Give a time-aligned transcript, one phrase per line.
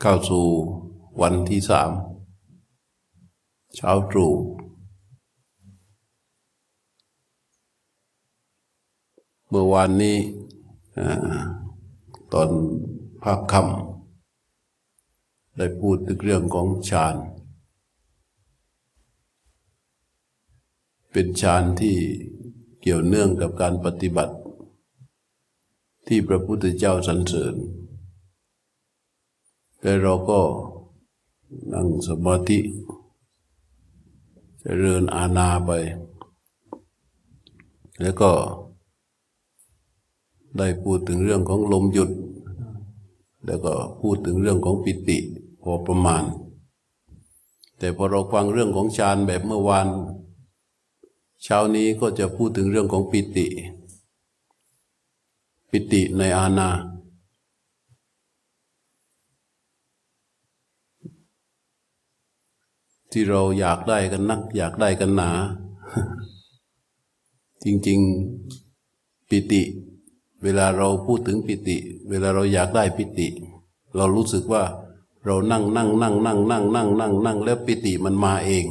[0.00, 0.46] เข้าสู่
[1.20, 1.90] วันที่สาม
[3.74, 4.32] เช้าตรู่
[9.48, 10.16] เมื่อวานนี้
[12.32, 12.48] ตอน
[13.22, 17.16] ภาคค่ำได้พูดถึงเรื่องของฌาน
[21.12, 21.96] เป็นฌานที่
[22.80, 24.34] เกี่ยวเนื่องกับการปฏิบัติ
[26.06, 27.56] ที่พระพุทธเจ้าสรรเสริญ
[29.80, 30.40] แต่เราก็
[31.72, 32.62] นั่งสมาธิจ
[34.60, 35.70] เจริญอาณาไป
[38.00, 38.30] แล้วก็
[40.58, 42.10] ได้พูดถึงเรื่องของลมหยุด
[43.46, 45.18] แล้วก็พูดถึงเรื่องของปิติ
[45.62, 46.24] พอประมาณ
[47.78, 49.86] แต่พอเราฟังเรื่องของฌานแบบเมื่อวาน
[51.42, 53.46] เช้านี้ก็จะพูดถึงเรื่องของปิติ
[55.70, 56.68] ปิติในอาณา
[63.12, 65.30] ที่เราอยากได้กันนัก อยากได้กันหนา
[67.64, 67.98] จริง
[68.64, 69.62] ๆปิติ
[70.42, 71.76] เวลาเราพูดถึงปิติ
[72.08, 73.28] เวลาเราอยากได้ปิติ
[73.96, 74.62] เรารู้สึกว่า
[75.24, 78.64] เรานั่งนั่งนั่งนั่งนั่งนั่งนั่งนั่งแล้วปิติมันมาเอง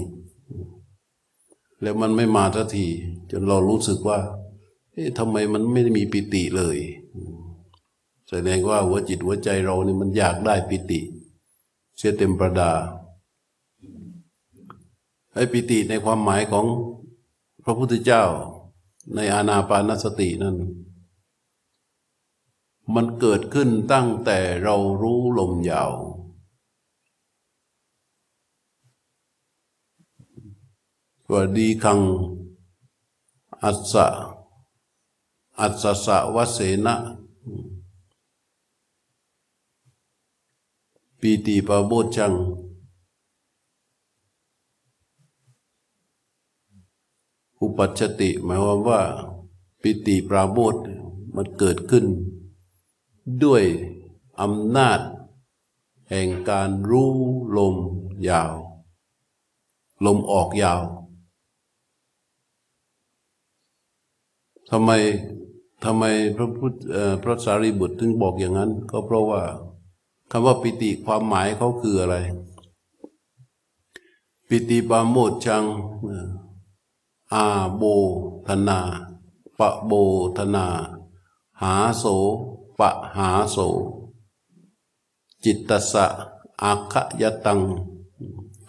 [1.82, 2.86] แล้วมันไม่มาสักที
[3.32, 4.20] จนเรารู้สึกว่า
[4.94, 6.78] เอ๊ะทำไมมันไม่มีปิติเลย
[8.30, 11.00] แสดงว่าหัวจิตหัวใจเรานี่มันอยากได้ปิติ
[11.98, 12.72] เสียเต็มประดา
[15.38, 16.66] ไอ้ปิติในความหมายของ
[17.64, 18.24] พระพุทธเจ้า
[19.16, 20.58] ในอานาปานสตินั้น
[22.94, 25.92] มันเกิดขึ้นตั้งแต่เรารู้ลมยาว
[31.32, 32.00] ว่าดีคัง
[33.64, 34.08] อัสสะ
[35.60, 36.96] อัสสะสะวเสนะ
[41.20, 42.34] ปีติปะโบชัง
[47.62, 49.02] อุปัชติ หมายความว่า
[49.82, 50.76] ปิติปราโมท
[51.36, 52.06] มันเกิดขึ้น
[53.44, 53.64] ด้วย
[54.42, 55.00] อำนาจ
[56.10, 57.12] แห่งการรู้
[57.58, 57.76] ลม
[58.30, 58.54] ยาว
[60.06, 60.82] ลมออกยาว
[64.70, 64.92] ทำไม
[65.84, 66.04] ทำไม
[66.38, 66.73] พระพุทธ
[67.23, 69.42] พระสารีบุตรถึงบอกอย่างนั้น ก็เพราะว่า
[70.32, 72.16] คำว่าปิติความหมายเขาคืออะไร
[74.50, 75.64] ปิติปาโมดชัง
[77.33, 77.45] อา
[77.76, 77.83] โบ
[78.48, 78.80] ธนา
[79.60, 79.92] ปะโบ
[80.38, 80.65] ธนา
[81.61, 82.05] หาโส
[82.80, 83.58] ปะหาโส
[85.43, 86.05] จิตตสะ
[86.64, 87.60] อาคยตัง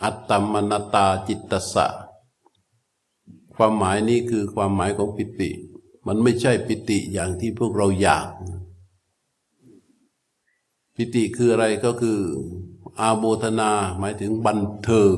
[0.02, 1.86] อัตตมนตาจิตตสะ
[3.54, 5.50] ความหมายนี้คือความหมายของปิติ
[6.06, 8.28] มันไม่ใช่ปิติอย่างที่พวกเราอยาก
[10.94, 12.18] ปิติคืออะไรก็คือ
[13.00, 15.16] อาโบธนาหมายถึงบันเทิง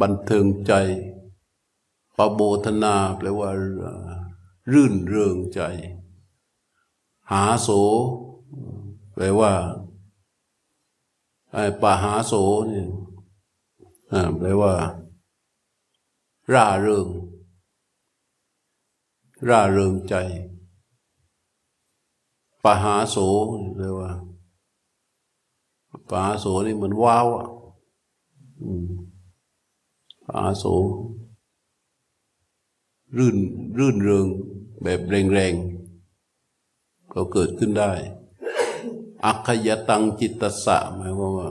[0.00, 0.72] บันเทิงใจ
[2.16, 3.50] ปโบธนาแปลว่า
[4.72, 5.60] รื่นเริงใจ
[7.30, 7.68] หาโส
[9.14, 9.52] แปลว่า
[11.52, 12.32] ไอ้ปะหาโส
[12.70, 12.84] นี่
[14.38, 14.72] แปลว่า
[16.52, 17.08] ร่าเริง
[19.48, 20.14] ร่าเริงใจ
[22.64, 23.16] ปะหาโส
[23.76, 24.10] แปลว่า
[26.10, 27.48] ปะหาโสนี่เหมือนว้าวอะ
[30.24, 30.64] ปะหาโส
[33.16, 33.36] รื่น
[33.78, 34.26] รื่นเริง
[34.82, 35.00] แบบ
[35.32, 37.92] แรงๆก็เกิดขึ้นได้
[39.24, 41.50] อัคยตังจิตตสะหมายความว่า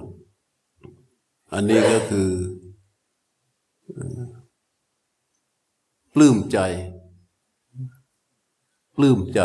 [1.54, 2.30] อันนี้ก็คือ
[6.14, 6.58] ปลื้มใจ
[8.96, 9.42] ปลื้มใจ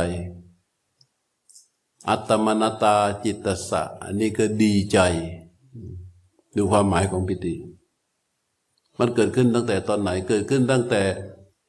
[2.09, 4.99] อัตมนตาจิตตสะ อันนี้ก็ดีใจ
[6.57, 7.55] ดูความหมายของปิติ
[8.99, 11.03] มันเกิดขึ้นตั้งแต่ตอนไหน เกิดขึ้นตั้งแต่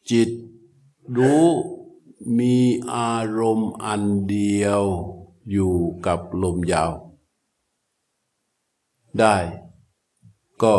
[0.10, 0.30] จิต
[1.18, 1.46] รู้
[2.40, 2.56] มี
[2.94, 4.84] อารมณ์อันเดียว
[5.52, 5.76] อยู่
[6.06, 6.92] กับลมยาว
[9.20, 9.36] ได้
[10.64, 10.76] ก็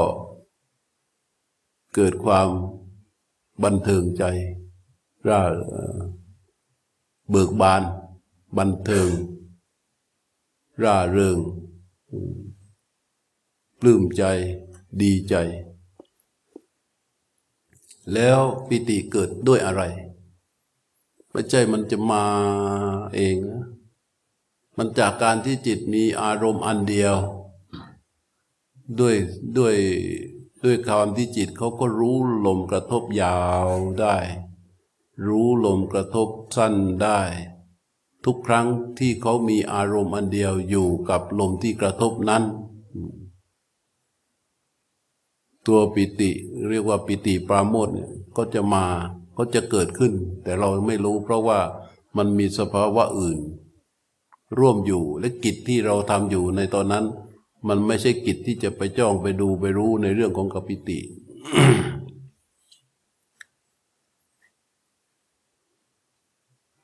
[1.95, 2.49] เกิดความ
[3.65, 4.25] บันเทิงใจ
[5.29, 5.41] ร่า
[7.31, 7.83] เบิกบาน
[8.59, 9.11] บันเทิง
[10.83, 11.39] ร่าเริง
[13.81, 14.23] ปลื้มใจ
[15.03, 15.35] ดีใจ
[18.15, 19.83] แล้วปิติเกิดด้วยอะไร
[21.31, 22.25] ไม่ใช่มันจะมา
[23.15, 23.39] เอง
[24.77, 27.17] มันจากการที่จิตมีอารมณ์อันเดียว
[28.99, 29.17] ด้วย
[29.59, 29.77] ด้วย
[30.65, 32.17] ด้วยความที่จิตเขาก็รู้
[32.47, 33.67] ลมกระทบยาว
[34.01, 34.17] ได้
[35.27, 37.21] รู้ลมกระทบสั้นได้
[38.25, 38.67] ทุกครั้ง
[38.99, 42.43] ที่เขามีอารมณ์อันเดียวอยู่กับลมที่กระทบนั้น
[45.71, 46.31] ตัวปิติ
[46.71, 48.85] เรียกว่าปิติปราโมทเนี่ยก็จะมา
[49.39, 50.13] ก็จะเกิดขึ้น
[50.43, 51.61] แต่เราไม่รู้เพราะว่า
[52.17, 53.39] มันมีสภาวะอื่น
[54.59, 57.05] ร่วมอยู่และกิจที่เราทำอยู่ในตอนนั้น
[57.69, 61.01] มันไม่ใช่กิจที่จะไปจ้องไปดูไปรู้ในเรื่องของกปิติ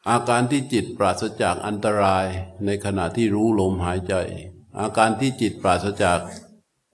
[0.08, 2.26] อาการที่จิตปราศจากอันตราย
[2.64, 4.14] ในขณะที่รู้ลมหายใจ
[4.80, 6.18] อาการที่จิตปราศจาก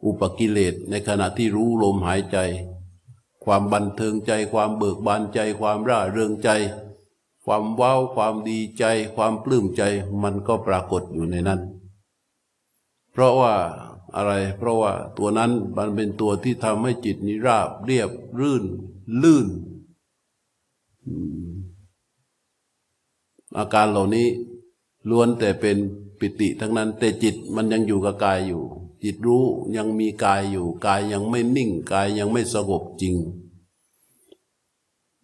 [0.04, 2.38] อุปกิเลสในขณะที่รู้ลมหายใจ
[3.44, 6.50] ความบันเทิงใจ ความเบิกบานใจ ความร่าเริงใจ
[7.44, 8.84] ความว้าวความดีใจ
[9.16, 9.82] ความปลื้มใจ
[10.22, 11.60] มันก็ปรากฏอยู่ในนั้น
[13.12, 13.54] เพราะว่า
[14.16, 18.10] อะไรเพราะว่าตัวนั้นมันเป็นตัวที่ทำให้จิตนิราบเรียบ
[18.40, 18.64] รื่น
[19.22, 19.46] ลื่น
[23.58, 24.28] อาการเหล่านี้
[25.10, 25.76] ล้วนแต่เป็น
[26.18, 28.62] ปิติทั้งนั้น แต่จิตมันยังอยู่กับกายอยู่
[29.02, 29.44] จิตรู้
[29.76, 33.16] ยังมีกายอยู่ กายยังไม่นิ่ง กายยังไม่สงบจริง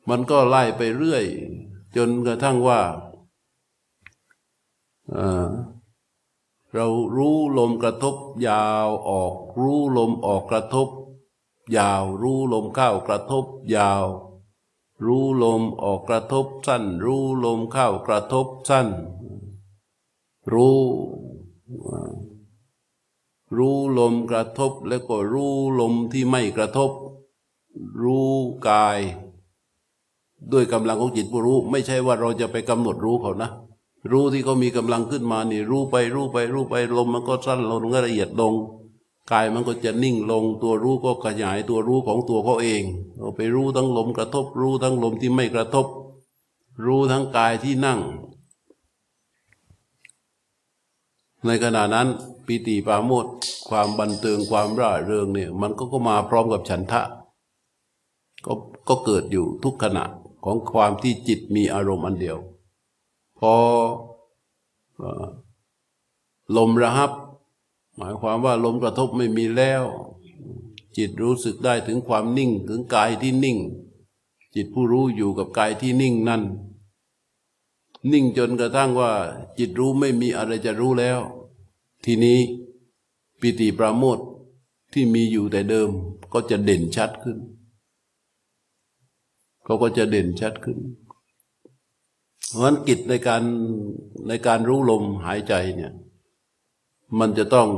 [0.08, 1.24] มันก็ไล่ไปเรื่อย
[1.96, 2.80] จนกระทั่งว่า
[6.74, 6.86] เรา
[7.16, 8.16] รู้ลมกระทบ
[8.48, 10.88] ยาวออก รู้ลมออกกระทบ
[11.76, 13.44] ยาว รู้ลมเข้ากระทบ
[13.76, 14.04] ยาว
[15.04, 18.88] รู้ลมออกกระทบสั้น รู้ลมเข้ากระทบสั้น
[20.52, 20.78] รู้
[23.56, 26.90] รู้ลมกระทบแล้วก็รู้ลมที่ไม่กระทบ
[28.02, 28.32] รู้
[28.68, 28.98] กาย
[30.52, 33.50] ด้วยกำลังของจิตผู้รู้ ไม่ใช่ว่าเราจะไปกำหนดรู้เขานะ
[34.12, 38.54] รู้ที่เขามีกำลังขึ้นมานี่ รู้ไปรู้ไปรู้ไปลมมันก็สั้นลงก็ละเอียดลง
[39.32, 42.82] กายมันก็จะนิ่งลงตัวรู้ก็ขยายตัวรู้ของตัวเขาเอง
[43.18, 45.86] เราไปรู้ทั้งลมกระทบ รู้ทั้งลมที่ไม่กระทบ
[46.84, 48.00] รู้ทั้งกายที่นั่ง
[51.46, 52.08] ในขณะนั้น
[52.46, 53.26] ปีติปาโมด
[53.68, 57.02] ความบันเทิงความร่าเริงเนี่ยมันก็ก็มาพร้อมกับฉันทะ
[58.46, 58.52] ก็
[58.88, 60.04] ก็เกิดอยู่ทุกขณะ
[60.44, 62.38] ของความที่จิตมีอารมณ์อันเดียว
[63.38, 63.52] พอ
[66.56, 67.12] ลมระหับ
[67.96, 69.84] หมายความว่าลมกระทบไม่มีแล้ว
[70.96, 73.58] จิตรู้สึกได้ถึงความนิ่งถึงกายที่นิ่ง
[74.54, 76.42] จิตผู้รู้อยู่กับกายที่นิ่งนั่น
[78.12, 79.12] นิ่งจนกระทั่งว่า
[79.58, 81.20] จิตรู้ไม่มีอะไรจะรู้แล้ว
[82.04, 82.38] ทีนี้
[83.40, 84.18] ปิติปราโมท
[84.92, 85.90] ที่มีอยู่แต่เดิม
[86.32, 87.38] ก็จะเด่นชัดขึ้น
[89.64, 90.78] เขาก็จะเด่นชัดขึ้น
[92.48, 93.42] เพราะฉะนั้นกิจในการ
[94.28, 95.92] ในการรู้ลมหายใจเนี่ย
[97.18, 97.68] มันจะต้อง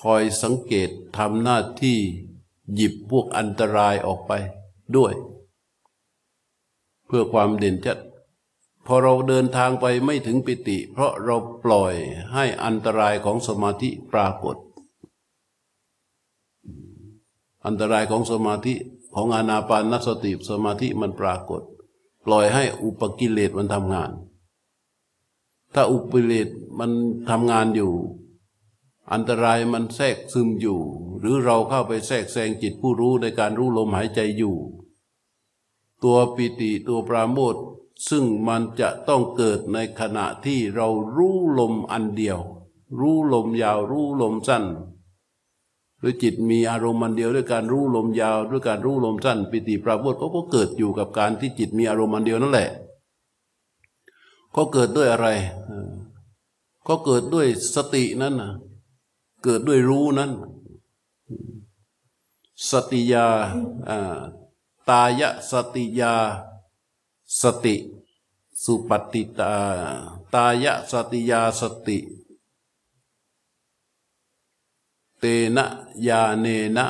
[0.00, 1.98] คอยสังเกตทำหน้าที่
[2.74, 4.32] หยิบพวกอันตรายออกไป
[4.96, 5.12] ด้วย
[7.06, 7.98] เพื่อความเด่นชัด
[8.86, 11.94] พอเราเดินทางไปไม่ถึงปิติ เพราะเราปล่อย
[12.32, 14.56] ให้อันตรายของสมาธิปรากฏ
[17.66, 18.74] อันตรายของสมาธิ
[19.14, 21.62] ของอานาปานสติสมาธิมันปรากฏ
[22.24, 24.10] ปล่อยให้อุปกิเลสมันทำงาน
[25.74, 26.48] ถ้าอุปกิเลต
[26.78, 26.90] มัน
[27.28, 27.92] ทำงานอยู่
[29.12, 30.80] อันตรายมันแทรกซึมอยู่
[31.18, 34.56] หรือเราเข้าไปแทรกแซงจิตผู้รู้ในการรู้ลมหายใจอยู่
[36.04, 37.56] ตัวปิติตัวปราโมท
[38.08, 42.38] ซึ่งมันจะต้องเกิดในขณะที่เรารู้ลมอันเดียว
[42.98, 44.64] รู้ลมยาวรู้ลมสั้น
[46.00, 52.70] หรือจิตมีอารมณ์มันเดียวด้วยการรู้ลมยาว ด้วยการรู้ลมสั้น ปิติปราโมทก็เกิดอยู่กับการที่จิตมีอารมณ์มันเดียวนั่นแหละ
[54.56, 55.28] ก็เกิดด้วยอะไร
[56.88, 58.52] ก็เกิดด้วยสตินั้นนะ
[59.44, 60.30] เกิดด้วยรู้นั้น
[62.70, 63.26] สติยา
[64.90, 66.14] ตายะสติยา
[67.40, 67.76] สติ
[68.62, 69.54] สุปฏิตา
[70.32, 71.98] ตายะสติยาสติ
[75.18, 75.24] เต
[75.56, 75.64] นะ
[76.06, 76.86] ยาเนนะ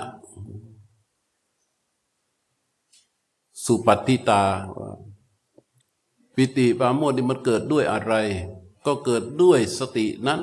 [3.65, 4.43] สุปฏิตา
[6.35, 8.13] ปิติปาโมดนี่มันเกิดด้วยอะไร
[8.85, 10.41] ก็เกิดด้วยสตินั้น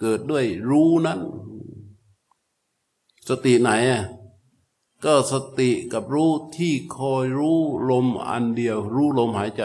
[0.00, 1.20] เกิดด้วยรู้นั้น
[3.28, 4.02] สติไหนอะ
[5.04, 9.62] ก็สติกับรู้ที่คอยรู้ลมอันเดียว รู้ลมหายใจ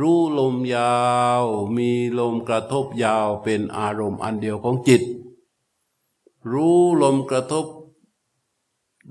[0.00, 0.96] รู้ลมยา
[1.42, 1.44] ว
[1.76, 5.02] มีลมกระทบยาวเป็นอารมณ์อันเดียวของจิต
[6.52, 7.66] รู้ลมกระทบ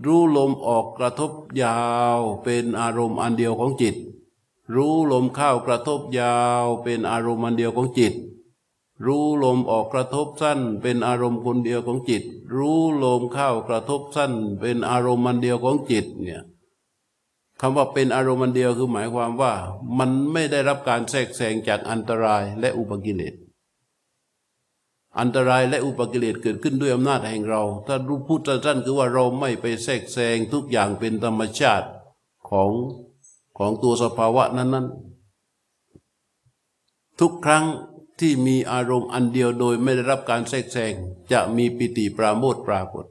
[0.05, 1.31] รู้ลมออกกระทบ
[1.63, 1.81] ยา
[2.17, 3.95] วเป็นอารมณ์อันเดียวของจิต
[4.75, 8.13] รู้ลมเข้ากระทบยาวเป็นอารมณ์อันเดียวของจิต
[9.05, 12.23] รู้ลมออกกระทบสั้น เป็นอารมณ์คนเดียวของจิต
[12.55, 16.43] รู้ลมเข้ากระทบสั้น เป็นอารมณ์มันเดียวของจิตเนี่ย
[17.61, 19.53] คำว่าเป็นอารมณ์อันเดียวคือหมายความว่า
[19.99, 23.33] มันไม่ได้รับการแทรกแซงจากอันตรายและอุปกิเลส
[25.19, 31.87] อันตรายและอุปกิเลสเกิดขึ้นด้วยอำนาจแห่งเรา ถ้ารู้พูดสั้นๆคือว่าเราไม่ไปแทรกแซงทุกอย่างเป็นธรรมชาติ
[32.49, 32.71] ของ
[33.57, 34.87] ของตัวสภาวะนั้น
[36.27, 37.65] ๆ ทุกครั้ง
[38.19, 40.93] ที่มีอารมณ์อันเดียวโดยไม่ได้รับการแทรกแซง
[41.31, 43.05] จะมีปิติปราโมทปรากฏ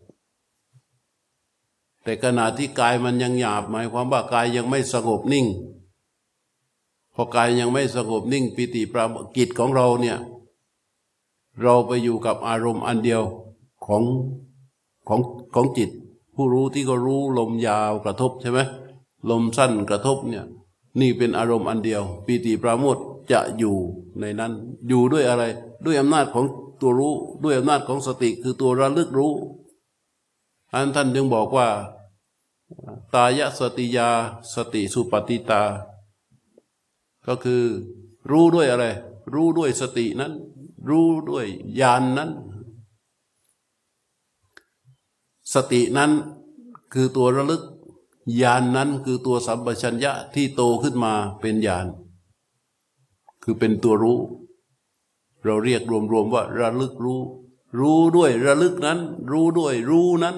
[2.03, 5.47] แต่ขณะที่กายมันยังหยาบหมายความว่ากายยังไม่สงบนิ่ง
[7.15, 10.19] พอกายยังไม่สงบนิ่ง ปิติปราโมกิจของเราเนี่ย
[11.63, 13.23] เราไปอยู่กับอารมณ์อันเดียว
[13.87, 14.03] ของ
[15.09, 15.21] ของ
[15.55, 15.91] ของจิต
[16.35, 18.61] ผู้รู้ที่ก็รู้ลมยาวกระทบใช่ไหม
[19.31, 20.45] ลมสั้นกระทบเนี่ย
[21.01, 22.99] นี่เป็นอารมณ์อันเดียวปีติปราโมท
[23.33, 23.76] จะอยู่
[24.21, 24.52] ในนั้น
[24.88, 25.45] อยู่ด้วยอะไร
[25.85, 26.45] ด้วยอำนาจของ
[26.80, 29.33] ตัวรู้ ด้วยอำนาจของสติคือตัวระลึกรู้
[30.73, 31.68] อันท่านจึงบอกว่า
[33.14, 34.09] ตายะสติยา
[34.54, 35.62] สติสุปฏิตา
[37.26, 37.62] ก็คือ
[38.30, 38.87] รู้ด้วยอะไร
[39.35, 40.33] รู้ด้วยสตินั้น
[40.88, 41.47] รู้ด้วย
[41.80, 42.30] ญาณนนั้น
[45.54, 46.11] สตินั้น
[46.92, 47.62] คือตัวระลึก
[48.42, 51.87] ญาณนนั้นคือตัวสัมปชัญญะที่โตขึ้นมาเป็นญาณ
[53.49, 54.21] คือเป็นตัวรู้
[55.45, 57.21] เราเรียกรวมๆว่า ระลึกรู้
[57.79, 58.99] รู้ด้วยระลึกนั้น
[59.31, 60.37] รู้ด้วยรู้นั้น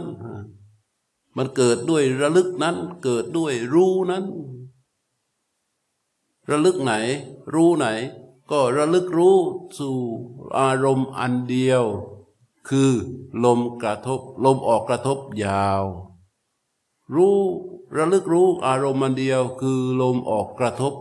[1.37, 4.25] มันเกิดด้วยระลึกนั้น เกิดด้วยรู้นั้น
[6.51, 6.93] ระลึกไหน
[7.55, 7.87] รู้ไหน
[8.51, 9.37] ก็ระลึกรู้
[9.79, 9.97] สู่
[10.59, 11.85] อารมณ์อันเดียว
[12.69, 12.91] คือ
[13.45, 15.83] ลมกระทบ ลมออกกระทบยาว
[17.15, 17.39] รู้
[17.97, 20.93] ระลึกรู้อารมณ์มันเดียว คือลมออกกระทบ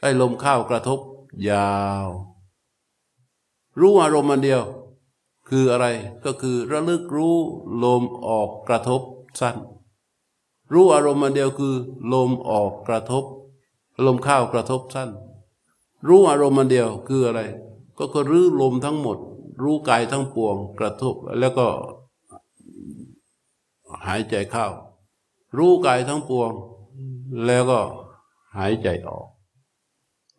[0.00, 1.00] ไอ้ลมเข้ากระทบ
[1.50, 1.74] ยา
[2.06, 2.08] ว
[3.80, 4.62] รู้อารมณ์มันเดียว
[5.48, 5.86] คืออะไร
[6.24, 7.36] ก็คือระลึกรู้
[7.84, 9.02] ลมออกกระทบ
[9.40, 9.56] สั้น
[10.72, 11.74] รู้อารมณ์มันเดียวคือ
[12.12, 13.24] ลมออกกระทบ
[14.06, 15.10] ลมเข้ากระทบสั้น
[16.08, 17.40] รู้อารมณ์มันเดียวคืออะไร
[17.98, 19.18] ก็คือรู้ลมทั้งหมด
[19.62, 21.66] รู้กายทั้งปวงกระทบแล้วก็
[24.06, 24.66] หายใจเข้า
[25.56, 26.50] รู้กายทั้งปวง
[27.46, 27.80] แล้วก็
[28.56, 29.26] หายใจออก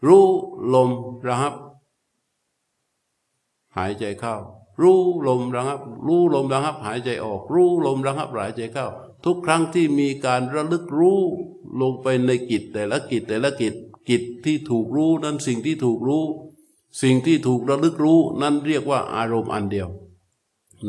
[0.05, 0.27] รู้
[0.73, 0.89] ลม
[1.27, 1.55] ระหับ
[3.77, 4.35] หายใจเข้า
[4.81, 8.87] รู้ลมระหับ รู้ลมระหับ หายใจออก รู้ลมระหับหายใจเข้า
[9.25, 11.19] ทุกครั้งที่มีการระลึกรู้
[11.81, 13.73] ลงไปในกิจแต่ละกิจแต่ละกิจ
[14.09, 16.23] กิจที่ถูกรู้นั้นสิ่งที่ถูกรู้
[17.01, 19.89] สิ่งที่ถูกระลึกรู้นั้นเรียกว่าอารมณ์อันเดียว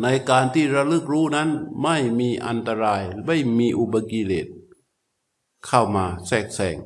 [0.02, 1.48] ในการที่ระลึกรู้นั้น
[1.82, 4.46] ไม่มีอันตรายไม่มีอุบกิเลส
[5.66, 6.76] เข้ามาแทรกแซง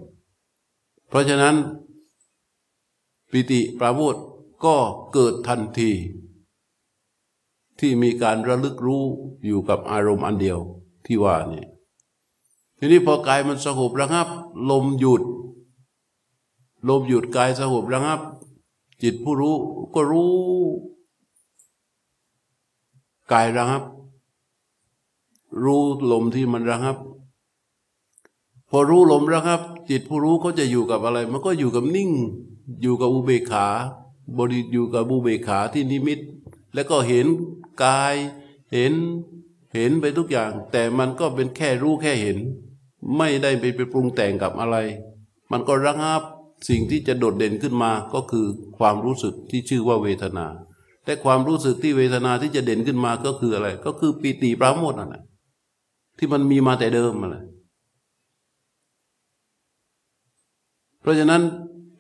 [1.09, 1.57] เพราะฉะนั้น
[3.31, 4.17] ปิติปราโมท
[4.65, 4.77] ก็
[5.13, 5.91] เกิดทันที
[7.79, 9.05] ที่มีการระลึกรู้
[9.47, 10.59] อยู่กับอารมณ์อันเดียว
[11.07, 11.65] ที่ว่านี่
[12.79, 14.29] ทีนี้พอกายมันสงบระงับ
[14.71, 15.23] ลมหยุด
[16.89, 18.21] ลมหยุดกายสงบระงับ
[19.03, 19.55] จิตผู้รู้
[19.95, 20.31] ก็รู้
[23.33, 23.83] กายระงับ
[25.63, 25.83] รู้
[26.13, 26.97] ลมที่มันระงับ
[28.71, 29.61] พอรู้ลมระงับ
[29.91, 32.11] จิตผู้รู้ก็จะอยู่กับอะไร มันก็อยู่กับนิ่ง
[32.83, 33.67] อยู่กับอุเบกขา
[34.39, 36.19] บริอยู่กับอุเบกขาที่นิมิต
[36.75, 37.27] แล้วก็เห็น
[37.85, 38.15] กาย
[38.75, 38.93] เห็น
[39.75, 42.39] เห็นไปทุกอย่าง แต่มันก็เป็นแค่รู้แค่เห็น
[43.17, 44.77] ไม่ได้ไปไปปรุงแต่งกับอะไร
[45.53, 46.23] มันก็ระงับ
[46.69, 48.47] สิ่งที่จะโดดเด่นขึ้นมาก็คือ
[48.79, 50.47] ความรู้สึกที่ชื่อว่าเวทนา
[51.05, 55.23] แต่ความรู้สึกที่เวทนาที่จะเด่นขึ้นมาก็คืออะไร ก็คือปีติปราโมทนั่นแหละ
[56.19, 57.37] ที่มันมีมาแต่เดิมอะไร
[61.00, 61.43] เพราะฉะนั้น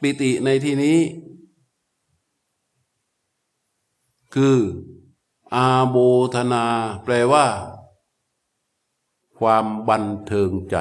[0.00, 0.98] ปิติในที่นี้
[4.34, 4.58] คือ
[5.54, 5.96] อาโบ
[6.34, 6.64] ธนา
[7.04, 7.46] แปลว่า
[9.38, 10.76] ความบันเทิงใจ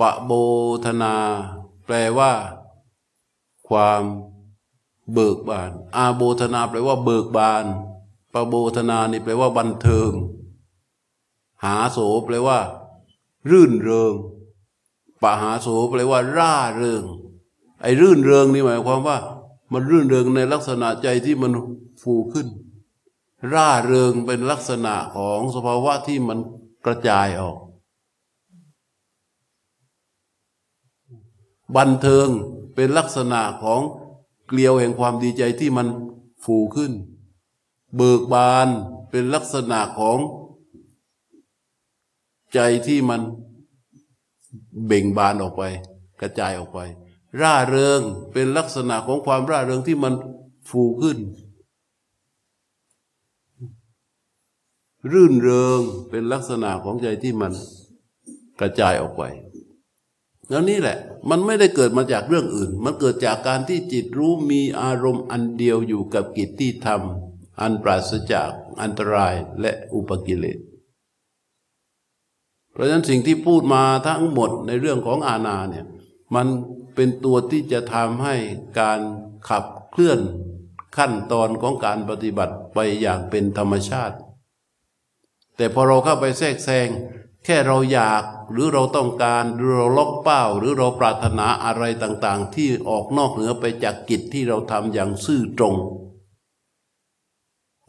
[0.00, 0.32] ปะโบ
[0.84, 1.14] ธนา
[1.84, 2.32] แปลว่า
[3.68, 4.02] ความ
[5.12, 7.64] เบิกบาน อาโบธนา แปลว่า เบิกบาน
[8.32, 10.10] ปะโบธนานี่แปลว่า บันเทิง
[11.64, 12.58] หาโสแปลว่า
[13.50, 14.14] รื่นเริง
[15.22, 17.04] ปหาโสแปลว่า ร่าเริง
[17.82, 19.18] ไอ้รื่นเริงนี่หมายความว่า
[19.72, 21.52] มันรื่นเริงในลักษณะใจที่มัน
[22.02, 22.48] ฟูขึ้น
[23.52, 26.38] ร่าเริงเป็นลักษณะของสภาวะที่มัน
[26.84, 27.58] กระจายออก
[31.76, 32.28] บันเทิง
[32.74, 33.80] เป็นลักษณะของ
[34.46, 35.88] เกลียวแห่งความดีใจที่มัน
[36.44, 36.92] ฟูขึ้น
[37.96, 38.68] เบิกบาน
[39.10, 40.18] เป็นลักษณะของ
[42.54, 43.20] ใจที่มัน
[44.86, 45.62] เบ่งบานออกไป
[46.20, 46.78] กระจายออกไป
[47.40, 48.00] ร่าเริง
[48.32, 50.14] เป็นลักษณะของความร่าเริงที่มัน
[50.68, 51.18] ฟูขึ้น
[55.12, 55.80] รื่นเริง
[56.10, 57.52] เป็นลักษณะของใจที่มัน
[58.60, 59.22] กระจายออกไป
[60.48, 60.98] แล้วนี่แหละ
[61.30, 68.50] มันไม่ได้เกิดมาจากเรื่องอื่น มันเกิดจากการที่จิตรู้มีอารมณ์อันเดียวอยู่กับกิจที่ทำอันปราศจาก
[68.82, 70.58] อันตรายและอุปกิเลส
[72.72, 75.86] เพราะฉะนั้นสิ่งที่พูดมาทั้งหมดในเรื่องของอาณาเนี่ย
[76.34, 76.46] มัน
[76.94, 78.36] เป็นตัวที่จะทำให้
[78.80, 79.00] การ
[79.48, 80.20] ขับเคลื่อน
[80.96, 84.16] ขั้นตอนของการปฏิบัติไปอย่างเป็นธรรมชาติ
[85.56, 86.88] แต่พอเราเข้าไปแทรกแซง
[87.44, 95.74] แค่เราอยากหรือเราต้องการหรือเราล็อกเป้า หรือเราปรารถนาอะไรต่างๆ ที่ออกนอกเหนือไปจากกิจที่เราทำอย่างซื่อตรง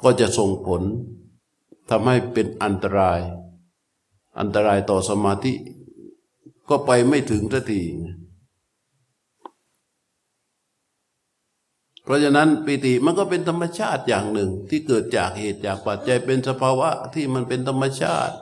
[0.03, 0.81] ก็จะส่งผล
[1.89, 3.19] ทำให้เป็นอันตราย
[4.39, 5.53] อันตรายต่อสมาธิ
[6.69, 7.81] ก็ไปไม่ถึงสักที
[12.03, 18.35] เพราะฉะนั้นปิติมันก็เป็นธรรมชาติอย่างหนึ่งที่เกิดจากเหตุจากปัจจัยเป็นสภาวะที่มันเป็นธรรมชาติ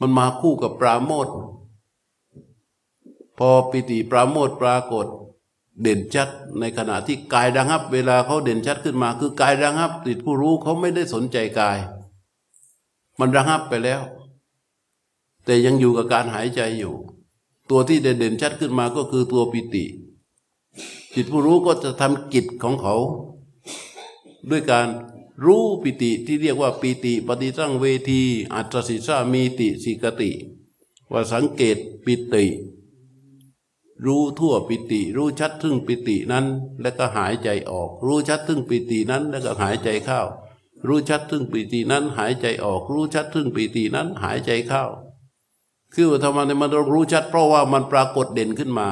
[0.00, 1.28] มันมาคู่กับปราโมท
[3.38, 5.06] พอปิติปราโมทปรากฏ
[5.82, 6.28] เด่นชัด
[6.60, 11.78] ในขณะที่กายระงับ เวลาเขาเด่นชัดขึ้นมา คือกายระงับติดผู้รู้เขาไม่ได้สนใจกาย
[13.20, 14.00] มันระงับไปแล้ว
[15.44, 16.94] แต่ยังอยู่กับการหายใจอยู่
[17.70, 19.84] ตัวที่เด่นชัดขึ้นมาก็คือตัวปิติ
[21.14, 22.96] จิตผู้รู้ก็จะทำกิจของเขา
[24.50, 24.88] ด้วยการ
[25.44, 28.22] รู้ปิติที่เรียกว่าปิติ ปฏิสังเวที
[28.54, 30.30] อัตสิสามีติสิกติ
[31.12, 32.46] ว่าสังเกตปิติ
[34.06, 36.46] รู้ทั่วปิติ รู้ชัดทึ่งปิตินั้น
[36.80, 40.20] แล้วก็หายใจออก รู้ชัดทึ่งปิตินั้นแล้วก็หายใจเข้า
[40.86, 44.84] รู้ชัดทึ่งปิตินั้นหายใจออก รู้ชัดทึ่งปิตินั้นหายใจเข้า
[45.94, 48.88] คือทำไมมันต้องรู้ชัด เพราะว่ามันปรากฏเด่นขึ้นมา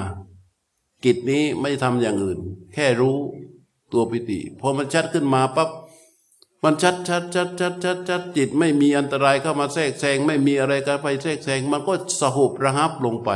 [1.05, 2.41] กิจนี้ไม่ทำอย่างอื่น
[2.75, 3.17] แค่รู้
[3.93, 5.71] ตัวปิติพอมันชัดขึ้นมาปั๊บ
[6.65, 13.31] มันชัดชัดชัดชัดชัดชัดจิตไม่มีอันตรายเข้ามาแทรกแซงไม่มีอะไรกันไปแทรกแซงมันก็สหบระหับลงไป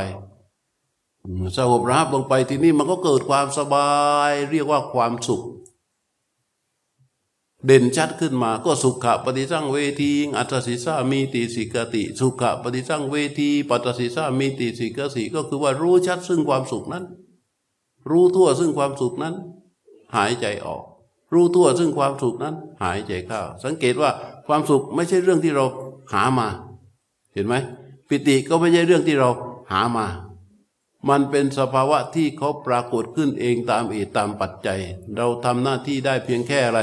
[1.57, 3.89] สหบระหับลงไปทีนี้มันก็เกิดความสบา
[4.29, 5.43] ย เรียกว่าความสุข
[7.65, 17.03] เด่นชัดขึ้นมาก็สุขะปฏิสังเวทีอัตสิสามีติสิกติ สุขะปฏิสังเวทีปัตสิสามีติสิกสิก็คือว่ารู้ชัดซึ่งความสุขนั้น
[18.09, 19.33] รู้ทั่วซึ่งความสุขนั้น
[20.15, 20.83] หายใจออก
[21.33, 24.11] รู้ตัวซึ่งความสุขนั้น หายใจเข้าสังเกตว่า
[24.47, 25.65] ความสุขไม่ใช่เรื่องที่เรา
[26.13, 26.47] หามา
[27.33, 27.55] เห็นไหม
[28.07, 29.29] ปิติก็ไม่ใช่เรื่องที่เรา
[29.71, 30.07] หามา
[31.09, 34.79] มันเป็นสภาวะที่เขาปรากฏขึ้นเองตามเหตุตามปัจจัย
[35.17, 36.81] เราทำหน้าที่ได้เพียงแค่อะไร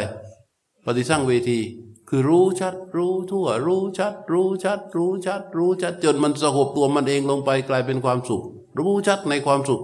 [0.84, 1.60] ปฏิสั่งเวที
[2.08, 8.42] คือรู้ชัด รู้ทั่ว รู้ชัด รู้ชัด รู้ชัด รู้ชัดจนมันสงบตัวมันเองลงไปกลายเป็นความสุข
[8.78, 9.82] รู้ชัดในความสุข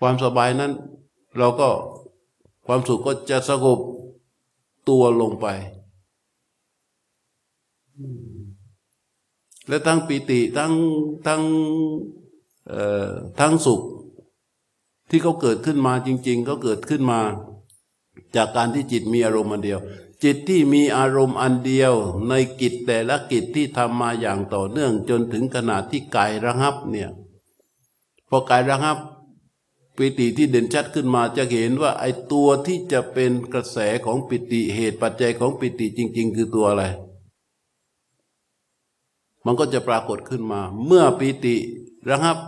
[0.00, 0.72] ความสบายนั้น
[1.38, 1.68] เราก็
[2.66, 3.78] ความสุขก็จะสงบ
[4.88, 5.46] ตัวลงไป
[9.68, 10.72] และทั้งปิติทั้ง
[11.26, 11.42] ทั้ง
[13.40, 13.80] ทั้งสุข
[15.10, 17.20] ที่เขาเกิดขึ้นมาจริงๆเขาเกิดขึ้นมา
[18.36, 19.80] จากการที่จิตมีอารมณ์อันเดียว
[20.24, 21.94] จิตที่มีอารมณ์อันเดียว
[22.28, 27.10] ในกิจแต่ละกิจที่ทำมาอย่างต่อเนื่องจนถึงขนาดที่กายระงับเนี่ย
[28.28, 28.98] พอกายระงับ
[29.96, 36.84] ปิติที่เด่นชัดขึ้นมาจะเห็นว่าไอ้ตัวที่จะเป็นกระแสของปิติเหตุปัจจัยของปิติจริง ๆ คือตัวอะไร
[39.44, 41.56] มันก็จะปรากฏขึ้นมา เมื่อปิติ
[42.10, 42.38] ระงับ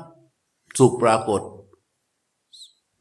[0.78, 1.42] สุขปรากฏ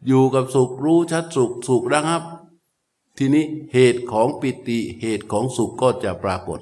[0.08, 2.23] อยู่กับสุขรู้ชัดสุขสุขระงับ
[3.17, 6.60] ทีนี้เหตุของปิติเหตุของสุขก็จะปรากฏ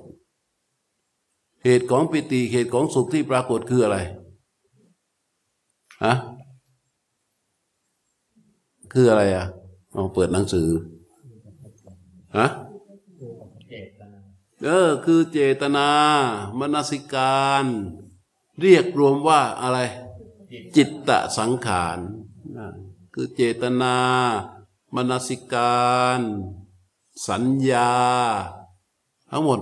[1.64, 3.98] เหตุของปิติเหตุของสุขที่ปรากฏคืออะไร
[6.04, 6.14] ฮะ
[8.94, 9.46] คืออะไรอะ
[9.96, 10.70] ลองเปิดหนังสือ
[12.38, 12.48] ฮะ
[14.64, 15.90] เออคือเจตนา
[16.60, 17.66] มนสิการ
[18.62, 19.80] เรียกรวมว่าอะไร
[20.76, 21.98] จิตตสังขาร
[23.14, 23.96] คือเจตนา
[24.96, 25.88] มนสิกา
[26.20, 26.22] ร
[27.28, 27.92] สัญญา
[29.32, 29.60] ทั้งหมด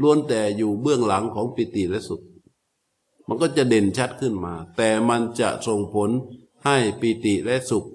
[0.00, 2.22] ล้วนแต่อยู่เบื้องหลังของปิติและสุข
[3.26, 6.10] มันก็จะเด่นชัดขึ้นมา แต่มันจะส่งผล
[6.64, 7.86] ให้ปิติและสุข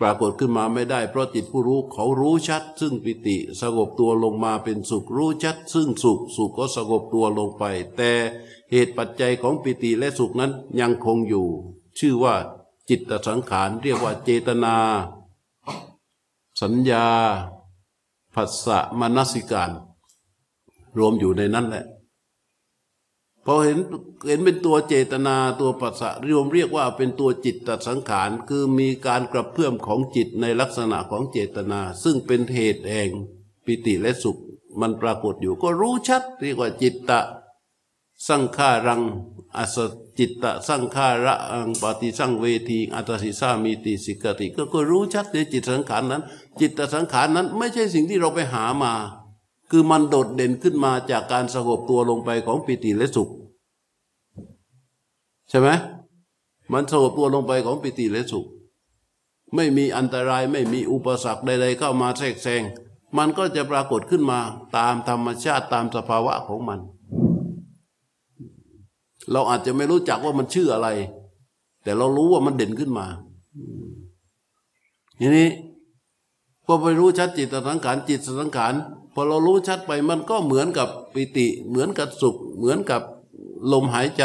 [0.00, 7.64] ปรากฏขึ้นมาไม่ได้เพราะจิตผู้รู้เขารู้ชัด ซึ่งปิติสงบตัวลงมาเป็นสุขรู้ชัด ซึ่งสุขสุขก็สงบตัวลงไป
[7.96, 8.12] แต่
[8.70, 11.46] เหตุปัจจัยของปิติและสุขนั้นยังคงอยู่
[11.98, 12.34] ชื่อว่า
[12.88, 14.76] จิตตสังขารเรียกว่าเจตนา
[16.62, 17.06] สัญญา
[18.34, 19.70] ผัสสะมนสิการ
[20.98, 21.84] รวมอยู่ในนั้นแหละ
[23.46, 23.78] พอเห็น
[24.26, 33.10] เห็นเป็นตัวเจตนาตัวปัสสะรวมเรียกว่าเป็นตัวจิตตสังขารคือมีการกระเพื่อมของจิตในลักษณะของเจตนา ซึ่งเป็นเหตุแห่ง
[33.64, 34.40] ปิติและสุข
[34.80, 37.20] มันปรากฏอยู่ก็รู้ชัดเรียกว่าจิตตะ
[38.28, 39.02] สังขารัง
[39.56, 39.76] อส
[40.18, 46.22] จิตตสังขาระอังปฏิสังเวทีอัตสิสามีติสิกติก็ก็รู้ชัดในจิตสังขารนั้น
[46.60, 48.92] จิตสังขารนั้น ไม่ใช่สิ่งที่เราไปหามา
[49.70, 53.28] คือมันโดดเด่นขึ้นมาจากการสงบตัวลงไปของปิติและสุข
[55.48, 55.68] ใช่ไหม
[56.72, 58.46] มันสงบตัวลงไปของปิติและสุข
[59.54, 62.62] ไม่มีอันตรายไม่มีอุปสรรคใดๆเข้ามาแทรกแซง
[63.18, 64.40] มันก็จะปรากฏขึ้นมา
[64.76, 66.80] ตามธรรมชาติตามสภาวะของมัน
[69.32, 70.88] เราอาจจะไม่รู้จักว่ามันชื่ออะไร
[71.82, 73.06] แต่เรารู้ว่ามันเด่นขึ้นมา
[75.20, 75.48] ทีนี้
[76.66, 78.74] พอไปรู้ชัดจิตสังขารจิตสังขาร
[79.14, 83.02] พอเรารู้ชัดไปมันก็เหมือนกับปิติ เหมือนกับสุข เหมือนกับ
[83.72, 84.24] ลมหายใจ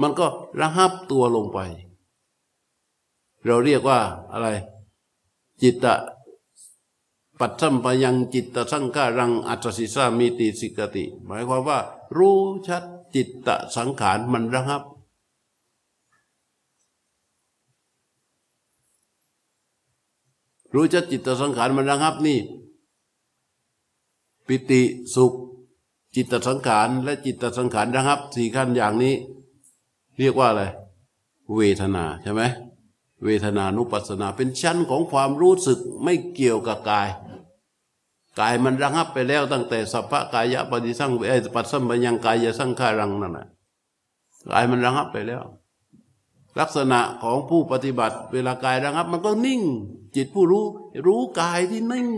[0.00, 0.26] มันก็
[0.60, 1.58] ระหับตัวลงไป
[3.44, 3.98] เราเรียกว่า
[4.32, 4.48] อะไร
[5.62, 5.94] จิตตะ
[7.40, 11.78] ปัจจัมปยังจิตตสังขารังอัตสิสามีติสิกติ หมายความว่า
[12.16, 14.82] รู้ชัด จิตตสังขารมันระงับ
[20.74, 22.38] รู้ชัดจิตตสังขารมันระงับนี่
[24.46, 24.82] ปิติ
[25.14, 25.32] สุข
[26.14, 29.14] จิตตสังขารและจิตตสังขารระงับสี่ขั้นอย่างนี้
[30.18, 30.62] เรียกว่าอะไร
[31.56, 32.42] เวทนาใช่ไหม
[33.24, 37.08] เวทนานุปัสสนาเป็นชั้นของความรู้สึกไม่เกี่ยวกับกาย
[38.40, 43.46] กายมันระงับไปแล้วตั้งแต่สัพพะกายะปฏิสังเอปัสสัมปยังกายะสังขารังนั่นแหละ
[44.52, 45.44] กายมันระงับไปแล้ว
[46.58, 49.62] ลักษณะของผู้ปฏิบัติ เวลากายระงับ มันก็นิ่ง
[50.16, 50.64] จิตผู้รู้
[51.06, 52.08] รู้กายที่นิ่ง